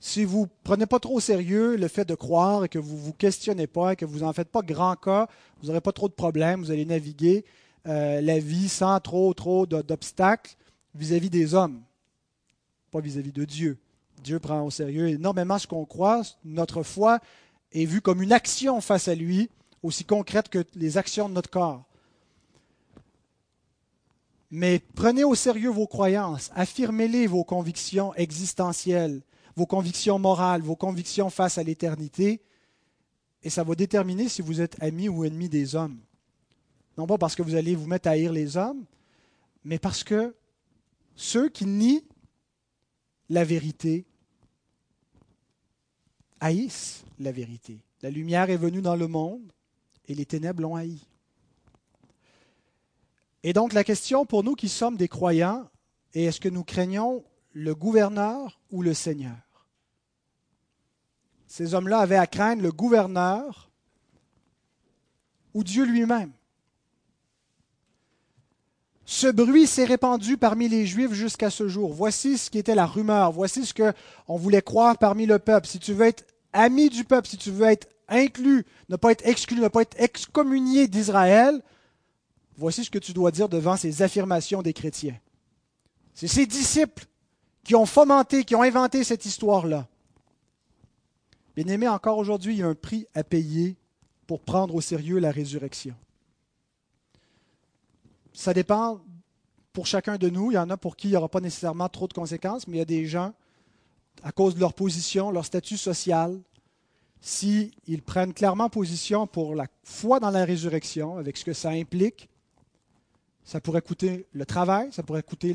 [0.00, 2.94] Si vous ne prenez pas trop au sérieux le fait de croire et que vous
[2.94, 5.28] ne vous questionnez pas et que vous n'en faites pas grand cas,
[5.62, 7.46] vous n'aurez pas trop de problèmes, vous allez naviguer
[7.86, 10.56] euh, la vie sans trop, trop d'obstacles
[10.94, 11.80] vis-à-vis des hommes,
[12.90, 13.78] pas vis-à-vis de Dieu.
[14.22, 16.20] Dieu prend au sérieux énormément ce qu'on croit.
[16.44, 17.18] Notre foi
[17.72, 19.48] est vue comme une action face à lui,
[19.82, 21.86] aussi concrète que les actions de notre corps.
[24.50, 29.22] Mais prenez au sérieux vos croyances, affirmez-les vos convictions existentielles,
[29.56, 32.42] vos convictions morales, vos convictions face à l'éternité,
[33.42, 35.98] et ça va déterminer si vous êtes ami ou ennemi des hommes.
[36.96, 38.84] Non pas parce que vous allez vous mettre à haïr les hommes,
[39.64, 40.34] mais parce que
[41.16, 42.04] ceux qui nient
[43.28, 44.04] la vérité
[46.40, 47.80] haïssent la vérité.
[48.02, 49.52] La lumière est venue dans le monde
[50.06, 51.00] et les ténèbres l'ont haï.
[53.44, 55.68] Et donc la question pour nous qui sommes des croyants
[56.14, 57.22] est est-ce que nous craignons
[57.52, 59.36] le gouverneur ou le Seigneur?
[61.46, 63.70] Ces hommes-là avaient à craindre le gouverneur
[65.52, 66.32] ou Dieu lui-même.
[69.04, 71.92] Ce bruit s'est répandu parmi les Juifs jusqu'à ce jour.
[71.92, 73.30] Voici ce qui était la rumeur.
[73.30, 75.66] Voici ce qu'on voulait croire parmi le peuple.
[75.66, 79.26] Si tu veux être ami du peuple, si tu veux être inclus, ne pas être
[79.26, 81.62] exclu, ne pas être excommunié d'Israël,
[82.56, 85.18] Voici ce que tu dois dire devant ces affirmations des chrétiens.
[86.14, 87.06] C'est ces disciples
[87.64, 89.88] qui ont fomenté, qui ont inventé cette histoire-là.
[91.56, 93.76] Bien aimé, encore aujourd'hui, il y a un prix à payer
[94.26, 95.94] pour prendre au sérieux la résurrection.
[98.32, 99.00] Ça dépend
[99.72, 100.50] pour chacun de nous.
[100.50, 102.76] Il y en a pour qui il n'y aura pas nécessairement trop de conséquences, mais
[102.76, 103.32] il y a des gens,
[104.22, 106.40] à cause de leur position, leur statut social,
[107.20, 112.28] s'ils prennent clairement position pour la foi dans la résurrection, avec ce que ça implique,
[113.44, 115.54] ça pourrait coûter le travail, ça pourrait coûter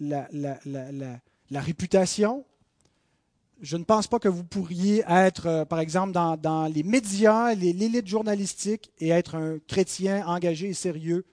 [0.00, 0.26] la,
[1.50, 2.44] réputation.
[3.60, 7.54] Je ne pense pas que vous pourriez être, euh, par exemple, dans, dans les médias,
[7.54, 11.26] l'élite journalistique, et être un chrétien engagé et sérieux.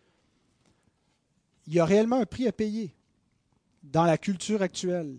[1.68, 2.94] Il y a réellement un prix à payer
[3.84, 5.18] dans la culture actuelle.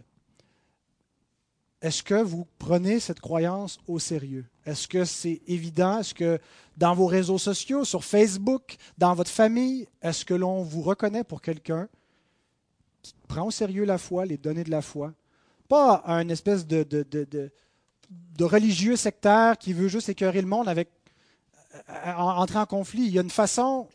[1.81, 4.47] Est-ce que vous prenez cette croyance au sérieux?
[4.69, 6.01] Est-ce que c'est évident?
[6.01, 6.39] Est-ce que
[6.77, 11.41] dans vos réseaux sociaux, sur Facebook, dans votre famille, est-ce que l'on vous reconnaît pour
[11.41, 11.89] quelqu'un
[13.01, 15.15] qui prend au sérieux la foi, les données de la foi?
[15.69, 17.51] Pas un espèce de,
[18.41, 20.91] religieux sectaire qui veut juste écœurer le monde avec
[21.89, 23.07] euh, entrer en conflit.
[23.07, 23.89] Il y a une façon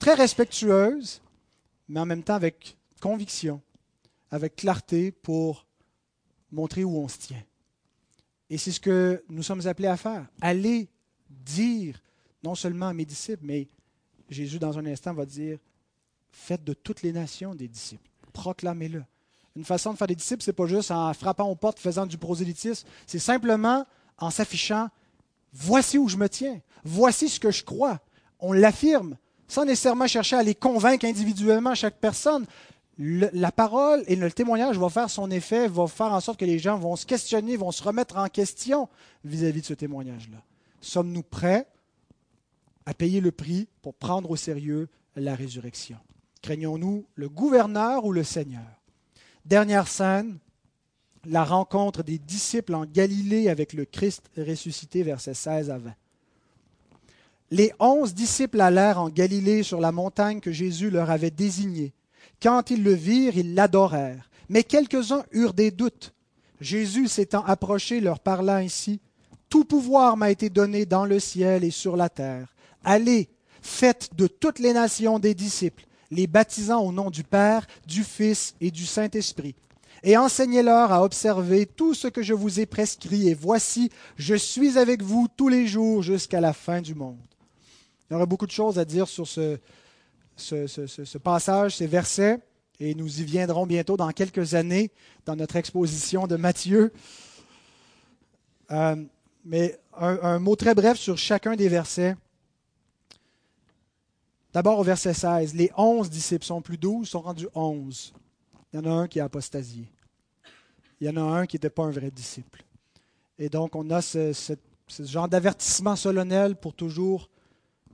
[0.00, 1.22] très respectueuse,
[1.88, 3.62] mais en même temps avec conviction,
[4.32, 5.64] avec clarté pour
[6.50, 7.44] montrer où on se tient.
[8.54, 10.28] Et c'est ce que nous sommes appelés à faire.
[10.40, 10.88] Aller
[11.28, 12.00] dire,
[12.44, 13.66] non seulement à mes disciples, mais
[14.30, 15.58] Jésus, dans un instant, va dire
[16.30, 18.08] Faites de toutes les nations des disciples.
[18.32, 19.02] Proclamez-le.
[19.56, 22.06] Une façon de faire des disciples, ce n'est pas juste en frappant aux portes, faisant
[22.06, 22.86] du prosélytisme.
[23.08, 23.84] C'est simplement
[24.18, 24.88] en s'affichant
[25.52, 26.60] Voici où je me tiens.
[26.84, 27.98] Voici ce que je crois.
[28.38, 29.16] On l'affirme
[29.48, 32.46] sans nécessairement chercher à les convaincre individuellement chaque personne
[32.98, 36.58] la parole et le témoignage vont faire son effet, vont faire en sorte que les
[36.58, 38.88] gens vont se questionner, vont se remettre en question
[39.24, 40.38] vis-à-vis de ce témoignage-là.
[40.80, 41.66] Sommes-nous prêts
[42.86, 45.98] à payer le prix pour prendre au sérieux la résurrection?
[46.42, 48.82] Craignons-nous le gouverneur ou le Seigneur?
[49.44, 50.38] Dernière scène,
[51.26, 55.92] la rencontre des disciples en Galilée avec le Christ ressuscité, versets 16 à 20.
[57.50, 61.92] Les onze disciples allèrent en Galilée sur la montagne que Jésus leur avait désignée.
[62.42, 64.30] Quand ils le virent, ils l'adorèrent.
[64.48, 66.12] Mais quelques-uns eurent des doutes.
[66.60, 69.00] Jésus s'étant approché leur parla ainsi.
[69.48, 72.54] Tout pouvoir m'a été donné dans le ciel et sur la terre.
[72.84, 73.28] Allez,
[73.62, 78.54] faites de toutes les nations des disciples, les baptisant au nom du Père, du Fils
[78.60, 79.54] et du Saint-Esprit.
[80.02, 83.28] Et enseignez-leur à observer tout ce que je vous ai prescrit.
[83.28, 87.16] Et voici, je suis avec vous tous les jours jusqu'à la fin du monde.
[88.10, 89.58] Il y aurait beaucoup de choses à dire sur ce,
[90.36, 92.38] ce, passage, ces versets,
[92.80, 94.90] et nous y viendrons bientôt dans quelques années
[95.26, 96.92] dans notre exposition de Matthieu.
[98.70, 98.96] Euh,
[99.44, 102.16] mais un, mot très bref sur chacun des versets.
[104.52, 108.12] D'abord au verset 16, les onze disciples sont plus douze, sont rendus onze.
[108.72, 109.86] Il y en a un qui a apostasié.
[111.00, 112.64] Il y en a un qui n'était pas un vrai disciple.
[113.38, 117.28] Et donc on a ce, ce genre d'avertissement solennel pour toujours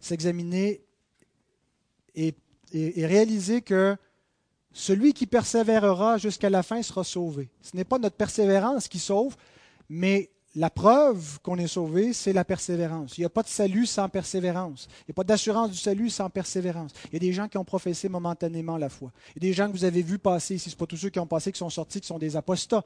[0.00, 0.80] s'examiner
[2.14, 2.34] et,
[2.72, 3.96] réaliser que
[4.72, 7.50] celui qui persévérera jusqu'à la fin sera sauvé.
[7.60, 9.36] Ce n'est pas notre persévérance qui sauve,
[9.88, 13.18] mais la preuve qu'on est sauvé, c'est la persévérance.
[13.18, 14.88] Il n'y a pas de salut sans persévérance.
[15.02, 16.92] Il n'y a pas d'assurance du salut sans persévérance.
[17.06, 19.12] Il y a des gens qui ont professé momentanément la foi.
[19.30, 20.70] Il y a des gens que vous avez vus passer ici.
[20.70, 22.84] Ce pas tous ceux qui ont passé qui sont sortis, qui sont des apostats.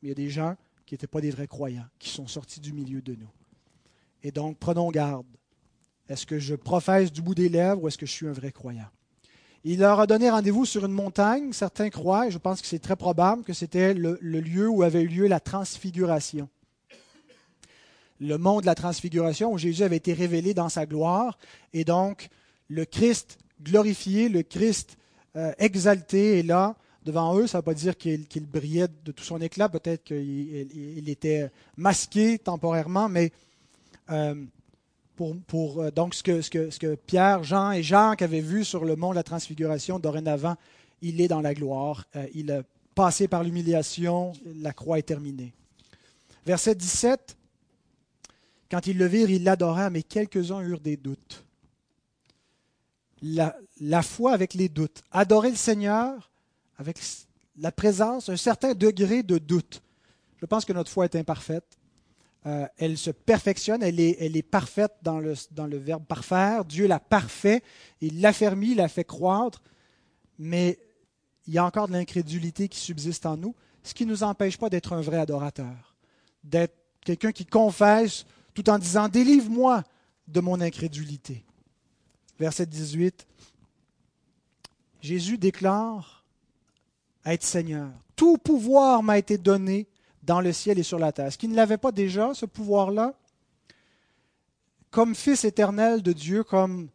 [0.00, 0.56] Mais il y a des gens
[0.86, 3.30] qui n'étaient pas des vrais croyants, qui sont sortis du milieu de nous.
[4.22, 5.26] Et donc, prenons garde.
[6.12, 8.52] Est-ce que je professe du bout des lèvres ou est-ce que je suis un vrai
[8.52, 8.88] croyant?
[9.64, 11.54] Il leur a donné rendez-vous sur une montagne.
[11.54, 15.00] Certains croient, et je pense que c'est très probable, que c'était le, lieu où avait
[15.00, 16.50] eu lieu la transfiguration.
[18.20, 21.38] Le mont de la transfiguration où Jésus avait été révélé dans sa gloire.
[21.72, 22.28] Et donc,
[22.68, 24.98] le Christ glorifié, le Christ
[25.36, 27.46] euh, exalté est là devant eux.
[27.46, 29.70] Ça ne veut pas dire qu'il brillait de tout son éclat.
[29.70, 33.32] Peut-être qu'il était masqué temporairement, mais
[34.10, 34.34] euh,
[35.46, 39.16] pour, euh, donc ce que, Pierre, Jean et Jacques avaient vu sur le mont de
[39.16, 40.56] la transfiguration, dorénavant,
[41.00, 42.04] il est dans la gloire.
[42.16, 42.62] Euh, il a
[42.94, 45.52] passé par l'humiliation, la croix est terminée.
[46.46, 47.36] Verset 17,
[48.70, 51.44] quand ils le virent, ils l'adorèrent, mais quelques-uns eurent des doutes.
[53.22, 55.02] La, la, foi avec les doutes.
[55.12, 56.30] Adorer le Seigneur
[56.76, 56.98] avec
[57.58, 59.82] la présence, un certain degré de doute.
[60.38, 61.78] Je pense que notre foi est imparfaite.
[62.44, 65.34] Euh, elle se perfectionne, elle est, parfaite dans le,
[65.78, 66.64] verbe parfaire.
[66.64, 67.62] Dieu l'a parfait,
[68.00, 69.62] il l'a fermé, il l'a fait croître,
[70.38, 70.78] mais
[71.46, 74.58] il y a encore de l'incrédulité qui subsiste en nous, ce qui ne nous empêche
[74.58, 75.96] pas d'être un vrai adorateur,
[76.42, 76.74] d'être
[77.04, 79.84] quelqu'un qui confesse tout en disant Délivre-moi
[80.26, 81.44] de mon incrédulité.
[82.40, 83.26] Verset 18.
[85.00, 86.24] Jésus déclare
[87.24, 87.90] être Seigneur.
[88.16, 89.86] Tout pouvoir m'a été donné
[90.22, 91.26] dans le ciel et sur la terre.
[91.26, 93.14] Est-ce qu'il ne l'avait pas déjà, ce pouvoir-là
[94.90, 96.88] Comme Fils éternel de Dieu, comme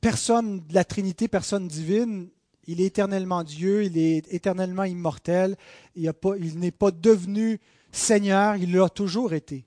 [0.00, 2.28] personne de la Trinité, personne divine,
[2.66, 5.56] il est éternellement Dieu, il est éternellement immortel,
[5.96, 6.12] il,
[6.56, 9.64] n'est pas devenu Seigneur, il l'a toujours été.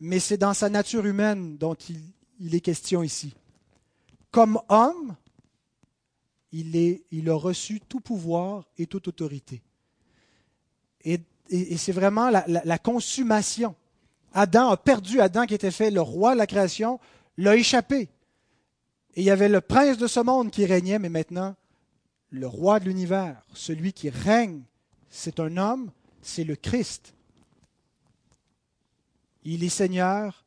[0.00, 2.00] Mais c'est dans sa nature humaine dont il,
[2.38, 3.34] il est question ici.
[4.30, 5.16] Comme homme,
[6.52, 9.62] il, est, il a reçu tout pouvoir et toute autorité.
[11.04, 11.18] Et
[11.50, 13.74] et, c'est vraiment la, consommation.
[14.32, 17.00] Adam a perdu, Adam qui était fait le roi de la création,
[17.36, 18.08] l'a échappé.
[19.14, 21.56] Et il y avait le prince de ce monde qui régnait, mais maintenant,
[22.30, 24.62] le roi de l'univers, celui qui règne,
[25.08, 25.90] c'est un homme,
[26.20, 27.14] c'est le Christ.
[29.44, 30.44] Il est Seigneur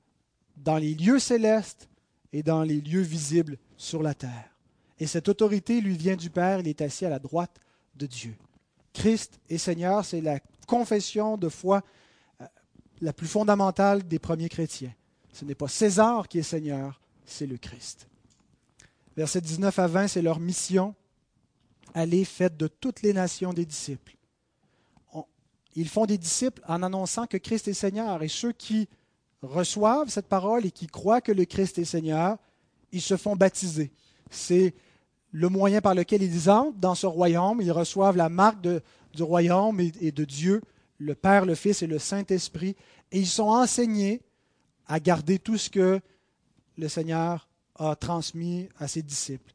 [0.57, 1.89] dans les lieux célestes
[2.33, 4.55] et dans les lieux visibles sur la terre.
[4.99, 7.59] Et cette autorité lui vient du Père, il est assis à la droite
[7.95, 8.35] de Dieu.
[8.93, 11.83] Christ est Seigneur, c'est la confession de foi
[12.41, 12.45] euh,
[13.01, 14.93] la plus fondamentale des premiers chrétiens.
[15.33, 18.07] Ce n'est pas César qui est Seigneur, c'est le Christ.
[19.15, 20.95] Versets 19 à 20, c'est leur mission.
[21.93, 24.15] Allez, faites de toutes les nations des disciples.
[25.75, 28.21] Ils font des disciples en annonçant que Christ est Seigneur.
[28.23, 28.89] Et ceux qui
[29.41, 32.37] reçoivent cette parole et qui croient que le Christ est Seigneur,
[32.91, 33.91] ils se font baptiser.
[34.29, 34.73] C'est
[35.31, 37.61] le moyen par lequel ils entrent dans ce royaume.
[37.61, 38.81] Ils reçoivent la marque de,
[39.13, 40.61] du royaume et, de Dieu,
[40.97, 42.75] le Père, le Fils et le Saint-Esprit,
[43.11, 44.21] et ils sont enseignés
[44.87, 45.99] à garder tout ce que
[46.77, 49.53] le Seigneur a transmis à ses disciples.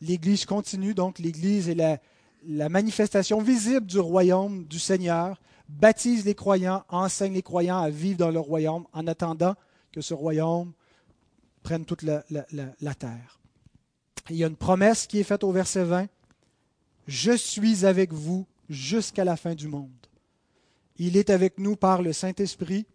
[0.00, 6.84] L'Église continue, donc l'Église est la, manifestation visible du royaume du Seigneur, baptise les croyants,
[6.88, 9.54] enseigne les croyants à vivre dans le royaume en attendant
[9.92, 10.72] que ce royaume
[11.62, 12.22] prenne toute la,
[12.94, 13.40] terre.
[14.30, 16.06] Il y a une promesse qui est faite au verset 20.
[17.08, 19.90] Je suis avec vous jusqu'à la fin du monde.
[20.98, 22.86] Il est avec nous par le Saint-Esprit,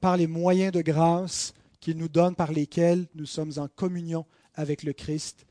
[0.00, 4.82] par les moyens de grâce qu'il nous donne, par lesquels nous sommes en communion avec
[4.82, 5.46] le Christ.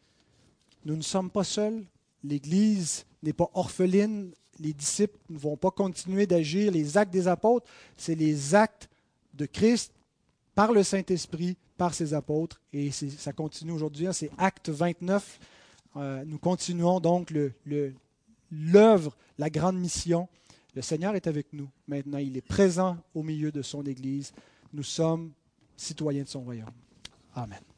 [0.86, 1.86] Nous ne sommes pas seuls,
[2.24, 6.72] l'Église n'est pas orpheline, les disciples ne vont pas continuer d'agir.
[6.72, 8.90] Les actes des apôtres, c'est les actes
[9.34, 9.94] de Christ
[10.54, 14.08] par le Saint-Esprit, par ses apôtres, et ça continue aujourd'hui.
[14.08, 15.40] Hein, c'est Acte 29.
[15.96, 17.94] Euh, nous continuons donc le, le,
[18.52, 20.28] l'œuvre, la grande mission.
[20.76, 21.70] Le Seigneur est avec nous.
[21.88, 24.34] Maintenant, il est présent au milieu de son Église.
[24.74, 25.32] Nous sommes
[25.76, 26.70] citoyens de son royaume.
[27.36, 27.69] Amen.